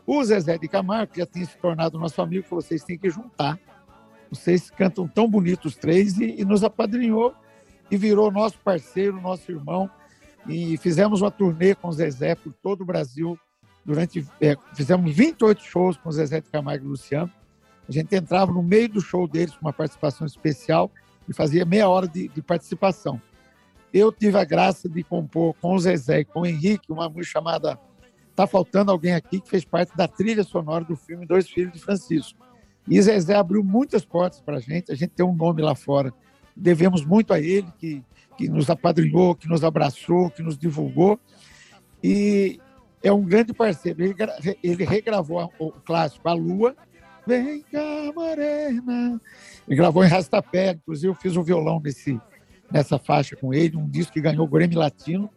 O 0.05 0.23
Zezé 0.23 0.57
de 0.57 0.67
Camargo, 0.67 1.13
que 1.13 1.19
já 1.19 1.25
tinha 1.25 1.45
se 1.45 1.57
tornado 1.57 1.99
nosso 1.99 2.19
amigo, 2.21 2.47
falou: 2.47 2.61
vocês 2.63 2.83
têm 2.83 2.97
que 2.97 3.09
juntar. 3.09 3.59
Vocês 4.31 4.69
cantam 4.69 5.07
tão 5.07 5.29
bonitos 5.29 5.73
os 5.73 5.77
três, 5.77 6.17
e, 6.17 6.41
e 6.41 6.45
nos 6.45 6.63
apadrinhou 6.63 7.35
e 7.91 7.97
virou 7.97 8.31
nosso 8.31 8.59
parceiro, 8.59 9.19
nosso 9.21 9.51
irmão. 9.51 9.89
E 10.47 10.77
fizemos 10.77 11.21
uma 11.21 11.31
turnê 11.31 11.75
com 11.75 11.89
o 11.89 11.91
Zezé 11.91 12.35
por 12.35 12.53
todo 12.53 12.81
o 12.81 12.85
Brasil. 12.85 13.37
Durante, 13.85 14.25
é, 14.41 14.55
fizemos 14.73 15.15
28 15.15 15.61
shows 15.63 15.97
com 15.97 16.09
o 16.09 16.11
Zezé 16.11 16.41
de 16.41 16.49
Camargo 16.49 16.85
e 16.85 16.89
Luciano. 16.89 17.31
A 17.89 17.91
gente 17.91 18.15
entrava 18.15 18.51
no 18.51 18.61
meio 18.61 18.87
do 18.87 19.01
show 19.01 19.27
deles 19.27 19.55
com 19.55 19.65
uma 19.65 19.73
participação 19.73 20.27
especial 20.27 20.91
e 21.27 21.33
fazia 21.33 21.65
meia 21.65 21.89
hora 21.89 22.07
de, 22.07 22.27
de 22.27 22.39
participação. 22.39 23.19
Eu 23.91 24.11
tive 24.11 24.37
a 24.37 24.45
graça 24.45 24.87
de 24.87 25.03
compor 25.03 25.55
com 25.59 25.73
o 25.73 25.79
Zezé 25.79 26.19
e 26.19 26.25
com 26.25 26.41
o 26.41 26.45
Henrique 26.45 26.91
uma 26.91 27.09
música 27.09 27.39
chamada 27.39 27.79
Tá 28.35 28.45
Faltando 28.45 28.91
Alguém 28.91 29.13
Aqui, 29.13 29.41
que 29.41 29.49
fez 29.49 29.65
parte 29.65 29.97
da 29.97 30.07
trilha 30.07 30.43
sonora 30.43 30.85
do 30.85 30.95
filme 30.95 31.25
Dois 31.25 31.49
Filhos 31.49 31.73
de 31.73 31.79
Francisco. 31.79 32.39
E 32.87 33.01
Zezé 33.01 33.33
abriu 33.33 33.63
muitas 33.63 34.05
portas 34.05 34.39
para 34.39 34.57
a 34.57 34.59
gente, 34.59 34.91
a 34.91 34.95
gente 34.95 35.09
tem 35.09 35.25
um 35.25 35.35
nome 35.35 35.63
lá 35.63 35.73
fora. 35.73 36.13
Devemos 36.55 37.03
muito 37.03 37.33
a 37.33 37.39
ele, 37.39 37.67
que, 37.79 38.03
que 38.37 38.47
nos 38.47 38.69
apadrinhou, 38.69 39.33
que 39.33 39.49
nos 39.49 39.63
abraçou, 39.63 40.29
que 40.29 40.43
nos 40.43 40.59
divulgou. 40.59 41.19
E 42.03 42.59
é 43.01 43.11
um 43.11 43.23
grande 43.23 43.51
parceiro. 43.51 44.03
Ele, 44.03 44.15
ele 44.61 44.83
regravou 44.83 45.51
o 45.57 45.71
clássico 45.71 46.29
A 46.29 46.33
Lua, 46.33 46.75
Vem 47.29 47.61
cá, 47.71 48.11
morena. 48.15 49.21
Ele 49.67 49.75
gravou 49.75 50.03
em 50.03 50.07
Rastapé, 50.07 50.71
inclusive 50.71 51.09
eu 51.09 51.13
fiz 51.13 51.35
o 51.35 51.43
violão 51.43 51.79
nesse, 51.79 52.19
nessa 52.71 52.97
faixa 52.97 53.35
com 53.35 53.53
ele, 53.53 53.77
um 53.77 53.87
disco 53.87 54.13
que 54.13 54.19
ganhou 54.19 54.47
o 54.47 54.47
Grammy 54.47 54.73
Latino. 54.73 55.29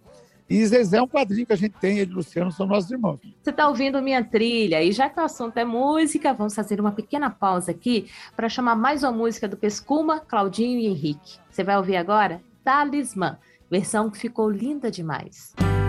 E 0.49 0.65
Zezé 0.65 0.97
é 0.97 1.03
um 1.03 1.07
quadrinho 1.07 1.47
que 1.47 1.53
a 1.53 1.57
gente 1.57 1.75
tem, 1.79 1.99
ele 1.99 2.11
e 2.11 2.15
Luciano 2.15 2.51
são 2.51 2.67
nossos 2.67 2.91
irmãos. 2.91 3.21
Você 3.43 3.51
está 3.51 3.69
ouvindo 3.69 4.01
minha 4.01 4.25
trilha, 4.25 4.83
e 4.83 4.91
já 4.91 5.11
que 5.11 5.21
o 5.21 5.23
assunto 5.23 5.59
é 5.59 5.67
música, 5.67 6.33
vamos 6.33 6.55
fazer 6.55 6.81
uma 6.81 6.93
pequena 6.93 7.29
pausa 7.29 7.73
aqui 7.73 8.09
para 8.35 8.49
chamar 8.49 8.75
mais 8.75 9.03
uma 9.03 9.13
música 9.13 9.47
do 9.47 9.59
Pescuma, 9.59 10.19
Claudinho 10.19 10.79
e 10.79 10.87
Henrique. 10.87 11.39
Você 11.51 11.63
vai 11.63 11.77
ouvir 11.77 11.97
agora? 11.97 12.41
Talismã, 12.65 13.37
versão 13.71 14.09
que 14.09 14.17
ficou 14.17 14.51
linda 14.51 14.91
demais. 14.91 15.55
Música 15.61 15.82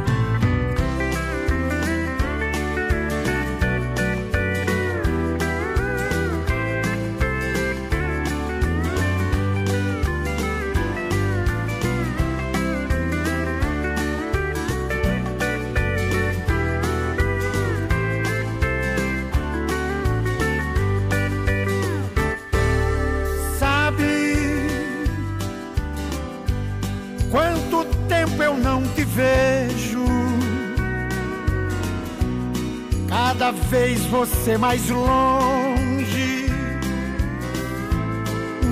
você 34.26 34.58
mais 34.58 34.90
longe. 34.90 36.48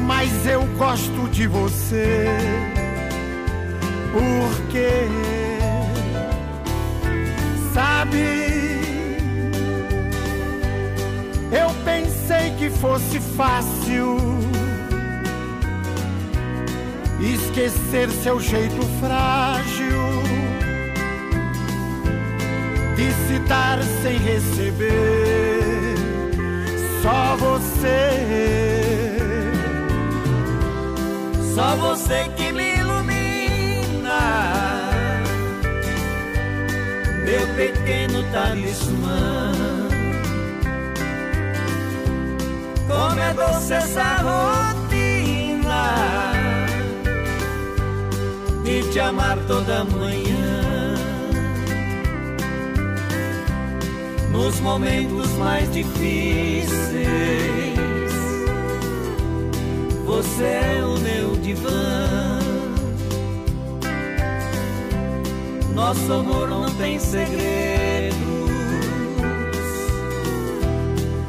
Mas 0.05 0.45
eu 0.47 0.63
gosto 0.77 1.29
de 1.29 1.45
você, 1.45 2.25
porque 4.13 5.07
sabe, 7.73 8.17
eu 11.51 11.69
pensei 11.83 12.51
que 12.57 12.69
fosse 12.69 13.19
fácil 13.19 14.17
esquecer 17.19 18.09
seu 18.09 18.39
jeito 18.39 18.81
frágil 19.01 20.00
dar 23.47 23.79
sem 24.01 24.17
receber. 24.17 25.95
Só 27.01 27.35
você, 27.37 29.17
só 31.55 31.75
você 31.75 32.29
que 32.35 32.51
me 32.51 32.75
ilumina. 32.77 33.01
pequeno 37.55 38.23
talismã. 38.31 39.51
Como 42.87 43.19
é 43.19 43.33
doce 43.33 43.73
essa 43.73 44.15
rotina 44.27 45.83
de 48.63 48.83
te 48.91 48.99
amar 48.99 49.37
toda 49.47 49.83
manhã. 49.85 50.40
Nos 54.31 54.59
momentos 54.61 55.29
mais 55.33 55.71
difíceis, 55.71 56.71
você 60.05 60.43
é 60.43 60.83
o 60.85 60.97
meu 60.99 61.35
divã. 61.37 62.39
Nosso 65.73 66.13
amor 66.13 66.49
não 66.49 66.65
tem 66.75 66.97
segredos. 66.99 68.21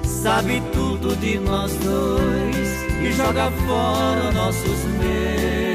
Sabe 0.04 0.62
tudo 0.72 1.16
de 1.16 1.38
nós 1.40 1.72
dois 1.78 2.68
e 3.02 3.12
joga 3.12 3.50
fora 3.66 4.30
nossos 4.32 4.84
medos. 5.00 5.71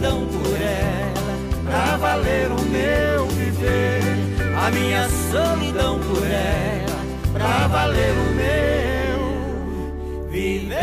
Solidão 0.00 0.26
por 0.28 0.56
ela, 0.56 1.36
pra 1.62 1.96
valer 1.98 2.50
o 2.50 2.60
meu 2.62 3.26
viver. 3.26 4.00
A 4.56 4.70
minha 4.70 5.06
solidão 5.30 6.00
por 6.00 6.24
ela, 6.26 7.04
pra 7.34 7.66
valer 7.68 8.12
o 8.12 8.34
meu 8.34 9.20
viver. 10.30 10.78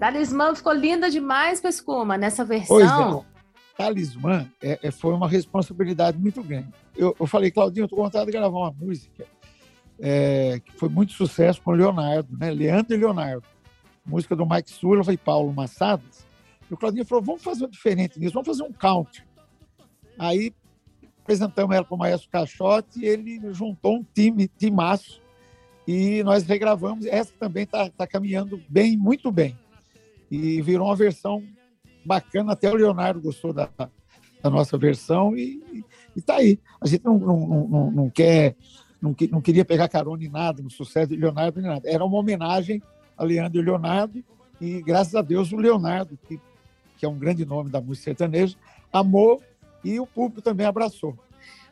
Talismã 0.00 0.54
ficou 0.54 0.72
linda 0.72 1.08
demais, 1.08 1.60
Pescuma, 1.60 2.16
nessa 2.16 2.44
Pois 2.44 2.66
versão. 2.66 3.24
Talismã 3.80 4.46
é, 4.62 4.78
é- 4.82 4.90
foi 4.90 5.14
uma 5.14 5.26
responsabilidade 5.26 6.18
muito 6.18 6.42
grande. 6.42 6.68
Eu, 6.94 7.16
eu 7.18 7.26
falei, 7.26 7.50
Claudinho, 7.50 7.84
eu 7.84 7.86
estou 7.86 7.96
com 7.96 8.04
vontade 8.04 8.26
de 8.26 8.32
gravar 8.32 8.58
uma 8.58 8.70
música 8.70 9.26
é, 9.98 10.60
que 10.62 10.72
foi 10.72 10.90
muito 10.90 11.14
sucesso 11.14 11.62
com 11.62 11.70
o 11.70 11.74
Leonardo, 11.74 12.36
né? 12.36 12.50
Leandro 12.50 12.94
e 12.94 12.98
Leonardo. 12.98 13.42
Música 14.04 14.36
do 14.36 14.44
Mike 14.44 14.70
Sullivan 14.70 15.14
e 15.14 15.16
Paulo 15.16 15.50
Massadas. 15.54 16.26
E 16.70 16.74
o 16.74 16.76
Claudinho 16.76 17.06
falou, 17.06 17.24
vamos 17.24 17.42
fazer 17.42 17.64
um 17.64 17.70
diferente 17.70 18.20
nisso, 18.20 18.34
vamos 18.34 18.48
fazer 18.48 18.62
um 18.64 18.72
country. 18.72 19.22
Aí 20.18 20.52
apresentamos 21.22 21.74
ela 21.74 21.84
para 21.84 21.94
o 21.94 21.98
Maestro 21.98 22.28
Caixote 22.28 23.00
e 23.00 23.06
ele 23.06 23.40
juntou 23.54 23.96
um 23.96 24.04
time, 24.14 24.46
timaço, 24.46 25.22
e 25.88 26.22
nós 26.22 26.44
regravamos. 26.44 27.06
Essa 27.06 27.32
também 27.38 27.62
está 27.62 27.88
tá 27.88 28.06
caminhando 28.06 28.62
bem, 28.68 28.94
muito 28.94 29.32
bem. 29.32 29.58
E 30.30 30.60
virou 30.60 30.86
uma 30.86 30.96
versão 30.96 31.42
bacana, 32.04 32.52
até 32.52 32.70
o 32.70 32.74
Leonardo 32.74 33.20
gostou 33.20 33.52
da, 33.52 33.68
da 33.76 34.50
nossa 34.50 34.76
versão 34.78 35.36
e 35.36 35.84
está 36.16 36.36
aí. 36.36 36.58
A 36.80 36.86
gente 36.86 37.04
não, 37.04 37.18
não, 37.18 37.68
não, 37.68 37.90
não 37.90 38.10
quer, 38.10 38.56
não, 39.00 39.14
não 39.30 39.40
queria 39.40 39.64
pegar 39.64 39.88
carona 39.88 40.24
em 40.24 40.28
nada, 40.28 40.62
no 40.62 40.70
sucesso 40.70 41.08
de 41.08 41.16
Leonardo, 41.16 41.60
nem 41.60 41.70
nada. 41.70 41.88
Era 41.88 42.04
uma 42.04 42.18
homenagem 42.18 42.82
a 43.16 43.24
Leandro 43.24 43.60
e 43.60 43.64
Leonardo, 43.64 44.24
e 44.60 44.80
graças 44.82 45.14
a 45.14 45.22
Deus 45.22 45.52
o 45.52 45.56
Leonardo, 45.56 46.18
que, 46.26 46.40
que 46.96 47.04
é 47.04 47.08
um 47.08 47.18
grande 47.18 47.44
nome 47.44 47.70
da 47.70 47.80
música 47.80 48.04
sertaneja, 48.04 48.56
amou 48.92 49.42
e 49.84 50.00
o 50.00 50.06
público 50.06 50.40
também 50.40 50.66
abraçou. 50.66 51.16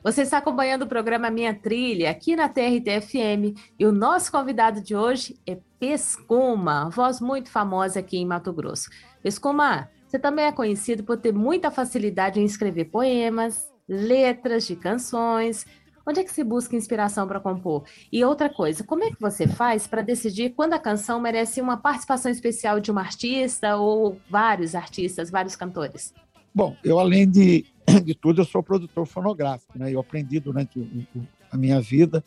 Você 0.03 0.23
está 0.23 0.39
acompanhando 0.39 0.83
o 0.83 0.87
programa 0.87 1.29
Minha 1.31 1.53
Trilha 1.53 2.11
aqui 2.11 2.37
na 2.37 2.49
TRT-FM 2.49 3.59
e 3.79 3.85
o 3.85 3.93
nosso 3.93 4.31
convidado 4.31 4.81
de 4.81 4.95
hoje 4.95 5.37
é 5.47 5.59
Pescuma, 5.81 6.89
voz 6.91 7.21
muito 7.21 7.51
famosa 7.51 8.01
aqui 8.01 8.19
em 8.19 8.27
Mato 8.27 8.53
Grosso. 8.53 8.91
Pescuma, 9.23 9.89
você 10.09 10.19
também 10.19 10.47
é 10.47 10.53
conhecido 10.53 11.05
por 11.05 11.19
ter 11.19 11.35
muita 11.35 11.71
facilidade 11.71 12.41
em 12.41 12.45
escrever 12.45 12.87
poemas, 12.87 13.71
letras 13.87 14.67
de 14.67 14.75
canções. 14.75 15.67
Onde 16.07 16.21
é 16.21 16.25
que 16.25 16.33
você 16.33 16.43
busca 16.43 16.75
inspiração 16.75 17.29
para 17.29 17.39
compor? 17.39 17.85
E 18.11 18.25
outra 18.25 18.49
coisa, 18.49 18.83
como 18.83 19.05
é 19.05 19.11
que 19.11 19.21
você 19.21 19.47
faz 19.47 19.87
para 19.87 20.01
decidir 20.01 20.55
quando 20.57 20.73
a 20.73 20.79
canção 20.79 21.21
merece 21.21 21.61
uma 21.61 21.77
participação 21.77 22.33
especial 22.33 22.81
de 22.81 22.91
uma 22.91 23.03
artista 23.03 23.77
ou 23.77 24.19
vários 24.31 24.75
artistas, 24.75 25.31
vários 25.31 25.55
cantores? 25.55 26.15
Bom, 26.55 26.75
eu 26.83 26.99
além 26.99 27.31
de, 27.31 27.67
de 28.03 28.15
tudo, 28.15 28.41
eu 28.41 28.47
sou 28.47 28.63
produtor 28.63 29.07
fonográfico, 29.07 29.79
né? 29.79 29.93
Eu 29.93 30.01
aprendi 30.01 30.41
durante 30.41 31.07
a 31.53 31.57
minha 31.59 31.83
vida, 31.83 32.25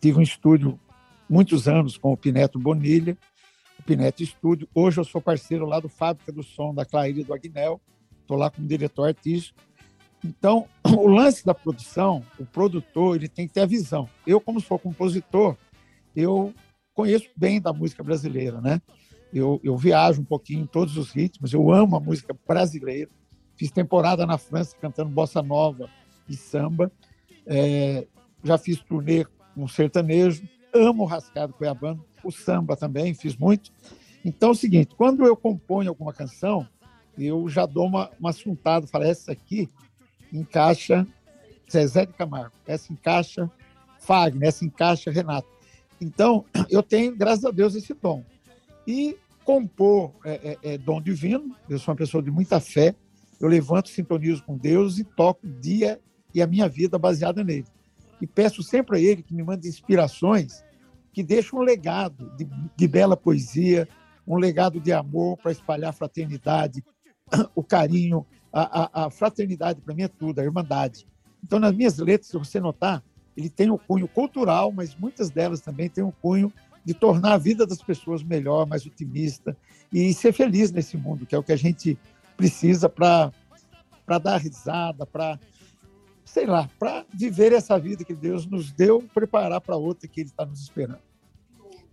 tive 0.00 0.18
um 0.18 0.22
estúdio 0.22 0.76
muitos 1.30 1.68
anos 1.68 1.96
com 1.96 2.12
o 2.12 2.16
Pineto 2.16 2.58
Bonilha, 2.58 3.16
o 3.78 3.82
Pineto 3.82 4.22
Estúdio. 4.22 4.68
Hoje 4.74 5.00
eu 5.00 5.04
sou 5.04 5.20
parceiro 5.20 5.66
lá 5.66 5.80
do 5.80 5.88
Fábrica 5.88 6.32
do 6.32 6.42
Som 6.42 6.74
da 6.74 6.84
Claíra 6.84 7.20
e 7.20 7.24
do 7.24 7.34
Agnel, 7.34 7.80
estou 8.20 8.36
lá 8.36 8.50
como 8.50 8.66
diretor 8.66 9.08
artístico. 9.08 9.58
Então, 10.24 10.68
o 10.84 11.08
lance 11.08 11.44
da 11.44 11.54
produção, 11.54 12.22
o 12.38 12.46
produtor, 12.46 13.16
ele 13.16 13.28
tem 13.28 13.46
que 13.46 13.54
ter 13.54 13.60
a 13.60 13.66
visão. 13.66 14.08
Eu, 14.26 14.40
como 14.40 14.60
sou 14.60 14.78
compositor, 14.78 15.56
eu 16.14 16.52
conheço 16.94 17.28
bem 17.36 17.60
da 17.60 17.72
música 17.72 18.02
brasileira, 18.02 18.60
né? 18.60 18.80
Eu, 19.32 19.60
eu 19.64 19.76
viajo 19.76 20.20
um 20.20 20.24
pouquinho 20.24 20.62
em 20.62 20.66
todos 20.66 20.96
os 20.96 21.10
ritmos, 21.10 21.52
eu 21.52 21.72
amo 21.72 21.96
a 21.96 22.00
música 22.00 22.36
brasileira. 22.46 23.10
Fiz 23.56 23.70
temporada 23.70 24.26
na 24.26 24.36
França 24.36 24.76
cantando 24.80 25.10
bossa 25.10 25.42
nova 25.42 25.88
e 26.28 26.36
samba. 26.36 26.92
É, 27.46 28.06
já 28.44 28.58
fiz 28.58 28.78
turnê 28.80 29.24
com 29.54 29.66
sertanejo. 29.66 30.42
Amo 30.74 31.04
o 31.04 31.06
rascado 31.06 31.52
cuiabano, 31.52 32.04
o 32.24 32.30
samba 32.30 32.76
também, 32.76 33.14
fiz 33.14 33.36
muito. 33.36 33.72
Então 34.24 34.50
é 34.50 34.52
o 34.52 34.56
seguinte, 34.56 34.94
quando 34.96 35.24
eu 35.24 35.36
componho 35.36 35.88
alguma 35.88 36.12
canção, 36.12 36.66
eu 37.18 37.48
já 37.48 37.66
dou 37.66 37.86
uma, 37.86 38.10
uma 38.18 38.30
assuntada, 38.30 38.86
falo, 38.86 39.04
essa 39.04 39.32
aqui 39.32 39.68
encaixa 40.32 41.06
Zezé 41.70 42.06
de 42.06 42.12
Camargo, 42.12 42.54
essa 42.66 42.92
encaixa 42.92 43.50
Fagner, 44.00 44.48
essa 44.48 44.64
encaixa 44.64 45.10
Renato. 45.10 45.48
Então, 46.00 46.44
eu 46.70 46.82
tenho, 46.82 47.16
graças 47.16 47.44
a 47.44 47.50
Deus, 47.50 47.74
esse 47.74 47.94
dom. 47.94 48.24
E 48.86 49.16
compor 49.44 50.12
é, 50.24 50.58
é, 50.62 50.74
é 50.74 50.78
dom 50.78 51.00
divino, 51.00 51.54
eu 51.68 51.78
sou 51.78 51.92
uma 51.92 51.98
pessoa 51.98 52.22
de 52.22 52.30
muita 52.30 52.60
fé, 52.60 52.94
eu 53.40 53.48
levanto, 53.48 53.88
sintonizo 53.88 54.42
com 54.44 54.56
Deus 54.56 54.98
e 54.98 55.04
toco 55.04 55.48
dia 55.48 56.00
e 56.34 56.40
a 56.40 56.46
minha 56.46 56.68
vida 56.68 56.98
baseada 56.98 57.42
nele. 57.42 57.66
E 58.20 58.26
peço 58.26 58.62
sempre 58.62 58.98
a 58.98 59.00
ele 59.00 59.22
que 59.22 59.34
me 59.34 59.42
mande 59.42 59.68
inspirações 59.68 60.62
que 61.12 61.22
deixem 61.22 61.58
um 61.58 61.62
legado 61.62 62.30
de, 62.36 62.48
de 62.76 62.88
bela 62.88 63.16
poesia, 63.16 63.88
um 64.26 64.36
legado 64.36 64.80
de 64.80 64.92
amor 64.92 65.36
para 65.36 65.52
espalhar 65.52 65.92
fraternidade, 65.92 66.82
o 67.54 67.62
carinho, 67.62 68.26
a, 68.52 69.02
a, 69.02 69.06
a 69.06 69.10
fraternidade 69.10 69.80
para 69.80 69.94
mim 69.94 70.02
é 70.02 70.08
tudo, 70.08 70.40
a 70.40 70.44
irmandade. 70.44 71.06
Então, 71.42 71.58
nas 71.58 71.74
minhas 71.74 71.98
letras, 71.98 72.28
se 72.28 72.38
você 72.38 72.60
notar, 72.60 73.02
ele 73.36 73.50
tem 73.50 73.70
um 73.70 73.78
cunho 73.78 74.06
cultural, 74.06 74.70
mas 74.72 74.94
muitas 74.94 75.30
delas 75.30 75.60
também 75.60 75.88
têm 75.88 76.04
um 76.04 76.12
cunho 76.12 76.52
de 76.84 76.94
tornar 76.94 77.34
a 77.34 77.38
vida 77.38 77.66
das 77.66 77.82
pessoas 77.82 78.22
melhor, 78.22 78.66
mais 78.66 78.84
otimista 78.84 79.56
e 79.92 80.12
ser 80.12 80.32
feliz 80.32 80.70
nesse 80.72 80.96
mundo, 80.96 81.26
que 81.26 81.34
é 81.34 81.38
o 81.38 81.42
que 81.42 81.52
a 81.52 81.56
gente 81.56 81.98
precisa 82.36 82.88
para 82.88 83.32
dar 84.18 84.36
risada, 84.38 85.06
para, 85.06 85.38
sei 86.24 86.46
lá, 86.46 86.68
para 86.78 87.04
viver 87.12 87.52
essa 87.52 87.78
vida 87.78 88.04
que 88.04 88.14
Deus 88.14 88.46
nos 88.46 88.72
deu, 88.72 89.02
preparar 89.12 89.60
para 89.60 89.76
outra 89.76 90.08
que 90.08 90.20
Ele 90.20 90.28
está 90.28 90.44
nos 90.44 90.60
esperando. 90.60 91.00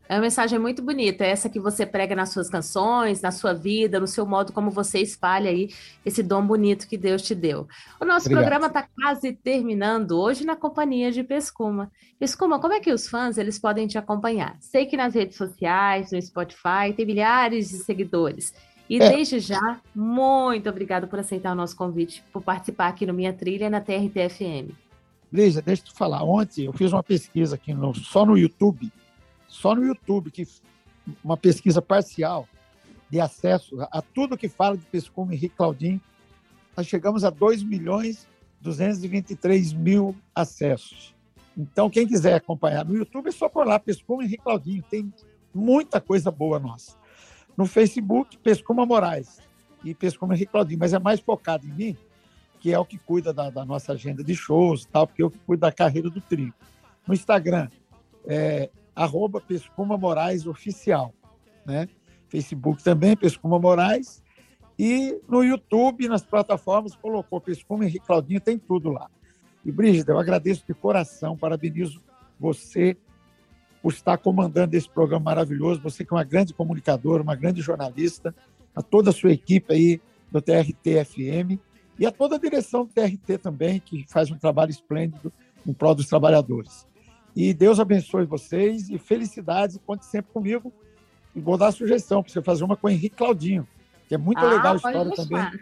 É 0.09 0.15
uma 0.15 0.21
mensagem 0.21 0.57
muito 0.57 0.81
bonita, 0.81 1.23
essa 1.23 1.47
que 1.47 1.59
você 1.59 1.85
prega 1.85 2.15
nas 2.15 2.29
suas 2.29 2.49
canções, 2.49 3.21
na 3.21 3.29
sua 3.29 3.53
vida, 3.53 3.99
no 3.99 4.07
seu 4.07 4.25
modo 4.25 4.51
como 4.51 4.71
você 4.71 4.97
espalha 4.97 5.51
aí 5.51 5.69
esse 6.03 6.23
dom 6.23 6.43
bonito 6.43 6.87
que 6.87 6.97
Deus 6.97 7.21
te 7.21 7.35
deu. 7.35 7.67
O 8.01 8.05
nosso 8.05 8.25
Obrigado. 8.25 8.41
programa 8.41 8.65
está 8.65 8.87
quase 8.99 9.33
terminando 9.33 10.19
hoje 10.19 10.43
na 10.45 10.55
companhia 10.55 11.11
de 11.11 11.23
Pescuma. 11.23 11.91
Pescuma, 12.17 12.59
como 12.59 12.73
é 12.73 12.79
que 12.79 12.91
os 12.91 13.07
fãs 13.07 13.37
eles 13.37 13.59
podem 13.59 13.85
te 13.85 13.99
acompanhar? 13.99 14.57
Sei 14.59 14.87
que 14.87 14.97
nas 14.97 15.13
redes 15.13 15.37
sociais, 15.37 16.11
no 16.11 16.19
Spotify, 16.19 16.91
tem 16.97 17.05
milhares 17.05 17.69
de 17.69 17.77
seguidores. 17.77 18.51
E 18.89 18.99
é. 18.99 19.09
desde 19.09 19.39
já, 19.39 19.79
muito 19.93 20.67
obrigado 20.67 21.07
por 21.07 21.19
aceitar 21.19 21.51
o 21.51 21.55
nosso 21.55 21.75
convite, 21.75 22.23
por 22.33 22.41
participar 22.41 22.87
aqui 22.87 23.05
no 23.05 23.13
Minha 23.13 23.31
Trilha 23.31 23.69
na 23.69 23.79
TRT-FM. 23.79 24.71
Lígia, 25.31 25.61
deixa 25.61 25.83
eu 25.83 25.85
te 25.87 25.93
falar. 25.93 26.23
Ontem 26.23 26.65
eu 26.65 26.73
fiz 26.73 26.91
uma 26.91 27.03
pesquisa 27.03 27.55
aqui 27.55 27.71
no, 27.73 27.93
só 27.93 28.25
no 28.25 28.35
YouTube 28.35 28.91
só 29.49 29.75
no 29.75 29.83
YouTube, 29.83 30.31
que 30.31 30.47
uma 31.23 31.35
pesquisa 31.35 31.81
parcial 31.81 32.47
de 33.09 33.19
acesso 33.19 33.75
a 33.91 34.01
tudo 34.01 34.37
que 34.37 34.47
fala 34.47 34.77
de 34.77 34.85
Pescume 34.85 35.35
Henrique 35.35 35.55
Claudinho, 35.55 35.99
nós 36.77 36.85
chegamos 36.85 37.23
a 37.23 37.31
2 37.31 37.63
milhões 37.63 38.27
223 38.61 39.73
mil 39.73 40.15
acessos. 40.35 41.15
Então, 41.57 41.89
quem 41.89 42.07
quiser 42.07 42.35
acompanhar 42.35 42.85
no 42.85 42.95
YouTube, 42.95 43.27
é 43.27 43.31
só 43.31 43.49
por 43.49 43.65
lá, 43.65 43.79
Pescuma 43.79 44.23
Henrique 44.23 44.43
Claudinho. 44.43 44.83
Tem 44.83 45.11
muita 45.53 45.99
coisa 45.99 46.29
boa 46.29 46.59
nossa. 46.59 46.95
No 47.59 47.65
Facebook, 47.65 48.37
Pescuma 48.37 48.85
Moraes 48.85 49.41
e 49.83 49.93
Pescuma 49.93 50.33
Henrique 50.33 50.53
Claudinho, 50.53 50.79
mas 50.79 50.93
é 50.93 50.97
mais 50.97 51.19
focado 51.19 51.67
em 51.67 51.73
mim, 51.73 51.97
que 52.57 52.71
é 52.71 52.79
o 52.79 52.85
que 52.85 52.97
cuida 52.97 53.33
da, 53.33 53.49
da 53.49 53.65
nossa 53.65 53.91
agenda 53.91 54.23
de 54.23 54.33
shows 54.33 54.83
e 54.83 54.87
tal, 54.87 55.05
porque 55.05 55.21
eu 55.21 55.29
que 55.29 55.37
cuido 55.39 55.59
da 55.59 55.69
carreira 55.69 56.09
do 56.09 56.21
trio. 56.21 56.53
No 57.05 57.13
Instagram, 57.13 57.67
é 58.25 58.69
arroba 58.95 59.41
Pescuma 59.41 59.97
Moraes 59.97 60.47
Oficial, 60.47 61.13
né? 61.65 61.89
Facebook 62.29 62.81
também, 62.81 63.17
Pescuma 63.17 63.59
Moraes, 63.59 64.23
e 64.79 65.19
no 65.27 65.43
YouTube, 65.43 66.07
nas 66.07 66.23
plataformas, 66.23 66.95
colocou 66.95 67.41
Pescuma 67.41 67.83
Henrique 67.83 68.07
Claudinho, 68.07 68.39
tem 68.39 68.57
tudo 68.57 68.89
lá. 68.89 69.11
E, 69.65 69.71
Brígida, 69.73 70.13
eu 70.13 70.17
agradeço 70.17 70.63
de 70.65 70.73
coração, 70.73 71.35
parabenizo 71.35 72.01
você 72.39 72.95
por 73.81 73.93
estar 73.93 74.17
comandando 74.17 74.75
esse 74.75 74.89
programa 74.89 75.25
maravilhoso, 75.25 75.81
você 75.81 76.03
que 76.03 76.13
é 76.13 76.17
uma 76.17 76.23
grande 76.23 76.53
comunicadora, 76.53 77.23
uma 77.23 77.35
grande 77.35 77.61
jornalista, 77.61 78.35
a 78.75 78.81
toda 78.81 79.09
a 79.09 79.13
sua 79.13 79.31
equipe 79.31 79.73
aí 79.73 80.01
do 80.31 80.41
TRT-FM 80.41 81.59
e 81.97 82.05
a 82.05 82.11
toda 82.11 82.35
a 82.35 82.39
direção 82.39 82.85
do 82.85 82.91
TRT 82.93 83.37
também, 83.37 83.79
que 83.79 84.05
faz 84.07 84.29
um 84.31 84.37
trabalho 84.37 84.71
esplêndido 84.71 85.31
em 85.65 85.73
prol 85.73 85.95
dos 85.95 86.07
trabalhadores. 86.07 86.87
E 87.35 87.53
Deus 87.53 87.79
abençoe 87.79 88.25
vocês 88.25 88.89
e 88.89 88.97
felicidades. 88.97 89.79
Conte 89.85 90.05
sempre 90.05 90.31
comigo. 90.31 90.73
E 91.35 91.39
vou 91.39 91.57
dar 91.57 91.71
sugestão 91.71 92.23
para 92.23 92.31
você 92.31 92.41
fazer 92.41 92.63
uma 92.63 92.75
com 92.75 92.87
o 92.87 92.89
Henrique 92.89 93.15
Claudinho, 93.15 93.67
que 94.07 94.15
é 94.15 94.17
muito 94.17 94.39
ah, 94.39 94.49
legal 94.49 94.73
a 94.73 94.75
história 94.77 95.11
também. 95.11 95.59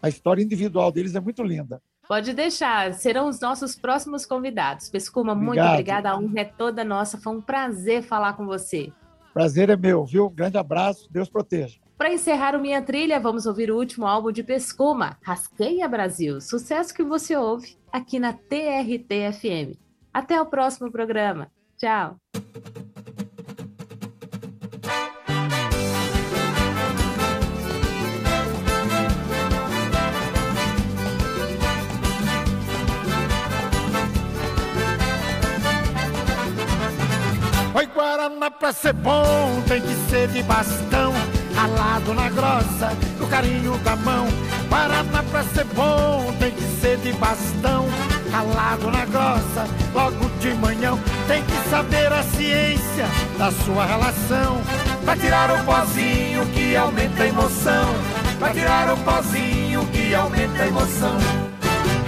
A 0.00 0.08
história 0.08 0.42
individual 0.42 0.90
deles 0.90 1.14
é 1.14 1.20
muito 1.20 1.42
linda. 1.42 1.80
Pode 2.08 2.32
deixar, 2.34 2.92
serão 2.94 3.28
os 3.28 3.40
nossos 3.40 3.76
próximos 3.76 4.26
convidados. 4.26 4.88
Pescuma, 4.88 5.34
muito 5.34 5.62
obrigada. 5.62 6.10
A 6.10 6.16
honra 6.16 6.40
é 6.40 6.44
toda 6.44 6.84
nossa. 6.84 7.18
Foi 7.18 7.34
um 7.34 7.40
prazer 7.40 8.02
falar 8.02 8.34
com 8.34 8.44
você. 8.44 8.92
Prazer 9.32 9.70
é 9.70 9.76
meu, 9.76 10.04
viu? 10.04 10.28
Grande 10.28 10.58
abraço, 10.58 11.08
Deus 11.10 11.30
proteja. 11.30 11.78
Para 11.96 12.12
encerrar 12.12 12.56
o 12.56 12.60
Minha 12.60 12.82
Trilha, 12.82 13.20
vamos 13.20 13.46
ouvir 13.46 13.70
o 13.70 13.76
último 13.76 14.06
álbum 14.06 14.32
de 14.32 14.42
Pescuma, 14.42 15.16
Rasqueia 15.22 15.88
Brasil. 15.88 16.40
Sucesso 16.40 16.92
que 16.92 17.02
você 17.02 17.36
ouve 17.36 17.78
aqui 17.92 18.18
na 18.18 18.32
TRT 18.32 19.32
FM. 19.32 19.78
Até 20.12 20.40
o 20.40 20.46
próximo 20.46 20.90
programa. 20.90 21.50
Tchau. 21.78 22.16
Oi, 37.82 37.88
pra 38.60 38.72
ser 38.72 38.92
bom 38.92 39.60
tem 39.66 39.80
que 39.80 39.92
ser 40.08 40.28
de 40.28 40.40
bastão, 40.44 41.12
ralado 41.52 42.14
na 42.14 42.28
grossa, 42.28 42.96
no 43.18 43.26
carinho 43.26 43.76
da 43.78 43.96
mão. 43.96 44.28
Guaraná 44.68 45.20
pra 45.24 45.42
ser 45.42 45.64
bom 45.64 46.32
tem 46.38 46.52
que 46.52 46.62
ser 46.80 46.96
de 46.98 47.12
bastão 47.14 47.88
ralado 48.30 48.88
na 48.88 49.04
grossa, 49.06 49.66
logo 49.92 50.30
de 50.38 50.54
manhã. 50.54 50.96
Tem 51.26 51.42
que 51.42 51.70
saber 51.70 52.12
a 52.12 52.22
ciência 52.22 53.08
da 53.36 53.50
sua 53.50 53.84
relação. 53.84 54.62
Vai 55.02 55.18
tirar 55.18 55.50
o 55.50 55.64
pozinho 55.64 56.46
que 56.54 56.76
aumenta 56.76 57.24
a 57.24 57.26
emoção. 57.26 57.94
Vai 58.38 58.52
tirar 58.52 58.92
o 58.92 58.96
pozinho 58.98 59.84
que 59.88 60.14
aumenta 60.14 60.62
a 60.62 60.68
emoção. 60.68 61.18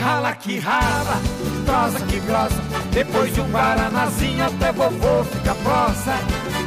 Rala 0.00 0.36
que 0.36 0.56
rala, 0.56 1.20
prosa 1.64 1.98
que 2.06 2.20
grossa. 2.20 2.62
Depois 2.92 3.34
de 3.34 3.40
um 3.40 3.50
guaranazinho 3.50 4.44
até 4.44 4.72
vovô 4.72 5.24
fica 5.24 5.54
prosa. 5.56 6.14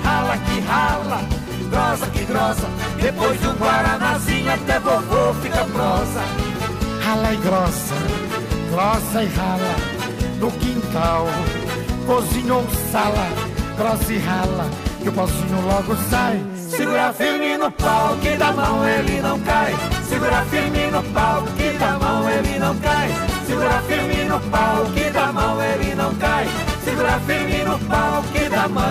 Rala 0.04 0.38
que 0.38 0.60
rala, 0.62 1.22
grossa 1.70 2.08
que 2.08 2.26
grossa. 2.26 2.68
Depois 3.02 3.40
de 3.40 3.48
um 3.48 3.54
guaranazinho 3.54 4.54
até 4.54 4.80
vovô 4.80 5.34
fica 5.42 5.66
prosa. 5.66 6.22
Rala 7.04 7.34
e 7.34 7.38
grossa 7.38 8.28
grossa 8.78 9.24
e 9.24 9.28
rala 9.28 9.76
no 10.40 10.52
quintal. 10.52 11.26
Cozinhou 12.06 12.64
sala, 12.92 13.28
grossa 13.76 14.14
e 14.14 14.18
rala, 14.20 14.70
que 15.02 15.10
o 15.10 15.12
pozinho 15.12 15.62
logo 15.62 15.96
sai. 16.10 16.42
Segura 16.56 17.12
firme 17.12 17.58
no 17.58 17.72
pau, 17.72 18.16
que 18.22 18.36
da 18.38 18.52
mão 18.52 18.88
ele 18.88 19.20
não 19.22 19.40
cai. 19.40 19.74
Segura 20.08 20.44
firme 20.46 20.88
no 20.92 21.04
pau, 21.12 21.44
que 21.58 21.78
da 21.78 21.98
mão 21.98 22.30
ele 22.30 22.60
não 22.60 22.76
cai. 22.80 23.37
Segura 23.48 23.82
firme 23.88 24.26
no 24.26 24.40
pau, 24.52 24.84
que 24.94 25.10
da 25.10 25.32
mão 25.32 25.64
ele 25.64 25.96
não 25.96 26.14
cai. 26.16 26.46
Segura 26.84 27.18
firme 27.22 27.64
no 27.64 27.80
pau, 27.80 28.22
que 28.34 28.50
da 28.50 28.68
mão. 28.68 28.84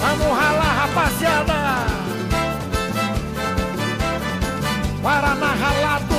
Vamos 0.00 0.38
ralar, 0.38 0.86
rapaziada! 0.86 1.54
Paraná 5.02 5.46
ralado 5.46 6.14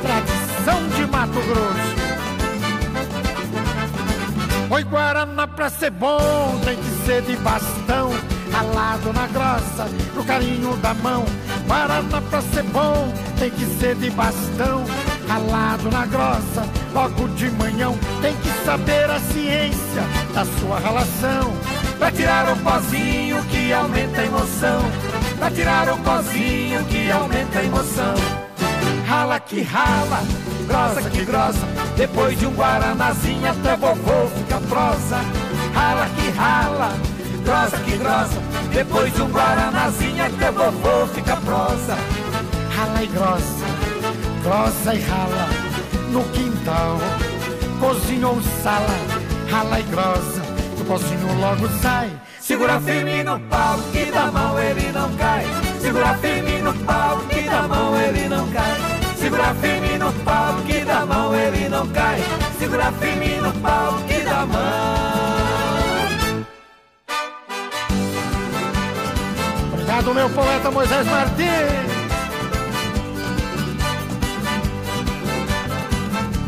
tradição 0.00 0.88
de 0.94 1.06
Mato 1.10 1.32
Grosso. 1.32 1.98
Oi, 4.70 4.84
Guaraná 4.84 5.48
pra 5.48 5.68
ser 5.70 5.90
bom 5.90 6.60
tem 6.64 6.76
que 6.76 7.04
ser 7.04 7.22
de 7.22 7.34
bastão, 7.38 8.10
ralado 8.52 9.12
na 9.12 9.26
grossa, 9.26 9.90
no 10.14 10.24
carinho 10.24 10.76
da 10.76 10.94
mão. 10.94 11.24
Guaraná 11.68 12.20
pra 12.30 12.40
ser 12.40 12.64
bom 12.64 13.12
tem 13.38 13.50
que 13.50 13.64
ser 13.78 13.94
de 13.94 14.10
bastão, 14.10 14.84
ralado 15.28 15.90
na 15.90 16.06
grossa, 16.06 16.66
logo 16.92 17.28
de 17.36 17.50
manhã. 17.52 17.92
Tem 18.20 18.34
que 18.36 18.50
saber 18.64 19.08
a 19.10 19.20
ciência 19.20 20.02
da 20.34 20.44
sua 20.58 20.80
relação, 20.80 21.52
pra 21.98 22.10
tirar 22.10 22.50
o 22.52 22.56
pozinho 22.56 23.42
que 23.44 23.72
aumenta 23.72 24.22
a 24.22 24.24
emoção. 24.24 24.80
Pra 25.38 25.50
tirar 25.50 25.88
o 25.92 25.98
pozinho 25.98 26.84
que 26.86 27.10
aumenta 27.10 27.60
a 27.60 27.64
emoção 27.64 28.14
rala 29.08 29.40
que 29.40 29.62
rala, 29.62 30.20
grossa 30.66 31.08
que 31.08 31.24
grossa. 31.24 31.66
Depois 31.96 32.38
de 32.38 32.46
um 32.46 32.54
guaranazinho 32.54 33.50
até 33.50 33.74
vovô 33.74 34.28
fica 34.36 34.60
prosa. 34.68 35.16
Rala 35.74 36.06
que 36.10 36.28
rala, 36.30 36.92
grossa 37.48 37.78
que 37.78 37.96
grossa. 37.96 38.40
Depois 38.72 39.14
de 39.14 39.22
um 39.22 39.30
guaranazinho 39.30 40.24
até 40.24 40.50
vovô 40.50 41.06
fica 41.14 41.36
prosa. 41.36 41.96
Rala 42.76 43.02
e 43.02 43.06
grossa, 43.06 43.66
grossa 44.42 44.94
e 44.94 45.00
rala 45.00 45.48
no 46.10 46.22
quintal. 46.24 46.98
Cozinhou 47.80 48.40
sala, 48.62 48.94
rala 49.50 49.80
e 49.80 49.82
grossa. 49.84 50.42
O 50.78 50.84
pozinho 50.84 51.40
logo 51.40 51.68
sai. 51.80 52.10
Segura 52.38 52.80
firme 52.80 53.22
no 53.24 53.40
pau 53.40 53.78
que 53.92 54.10
da 54.10 54.30
mão 54.30 54.58
ele 54.58 54.92
não 54.92 55.10
cai. 55.16 55.44
Segura 55.80 56.14
firme 56.14 56.62
no 56.62 56.74
pau 56.84 57.18
que 57.30 57.42
da 57.42 57.62
mão 57.62 58.00
ele 58.00 58.28
não 58.28 58.46
cai. 58.48 58.76
Segura 59.16 59.54
firme 59.54 59.98
no 59.98 60.12
pau 60.24 60.54
que 60.66 60.84
da 60.84 61.06
mão 61.06 61.34
ele 61.34 61.68
não 61.68 61.86
cai. 61.88 62.20
Segura 62.58 62.92
firme 62.92 63.40
no 63.40 63.52
pau 63.60 63.98
que 64.06 64.20
da 64.20 64.46
mão. 64.46 65.17
Meu 70.28 70.44
poeta 70.44 70.70
Moisés 70.70 71.06
Martins. 71.06 71.48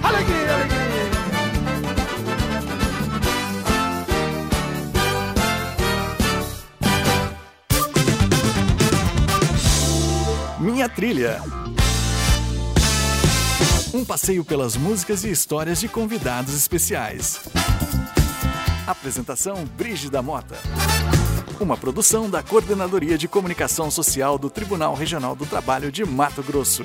Alegria, 0.03 0.55
alegria. 0.55 0.81
Minha 10.61 10.89
trilha. 10.89 11.41
Um 13.95 14.05
passeio 14.05 14.45
pelas 14.45 14.77
músicas 14.77 15.25
e 15.25 15.31
histórias 15.31 15.81
de 15.81 15.89
convidados 15.89 16.55
especiais. 16.55 17.41
Apresentação 18.87 19.65
Brígida 19.65 20.21
Mota. 20.21 20.57
Uma 21.61 21.77
produção 21.77 22.31
da 22.31 22.43
Coordenadoria 22.43 23.19
de 23.19 23.29
Comunicação 23.29 23.91
Social 23.91 24.39
do 24.39 24.49
Tribunal 24.49 24.95
Regional 24.95 25.37
do 25.37 25.45
Trabalho 25.45 25.93
de 25.93 26.07
Mato 26.07 26.43
Grosso. 26.43 26.85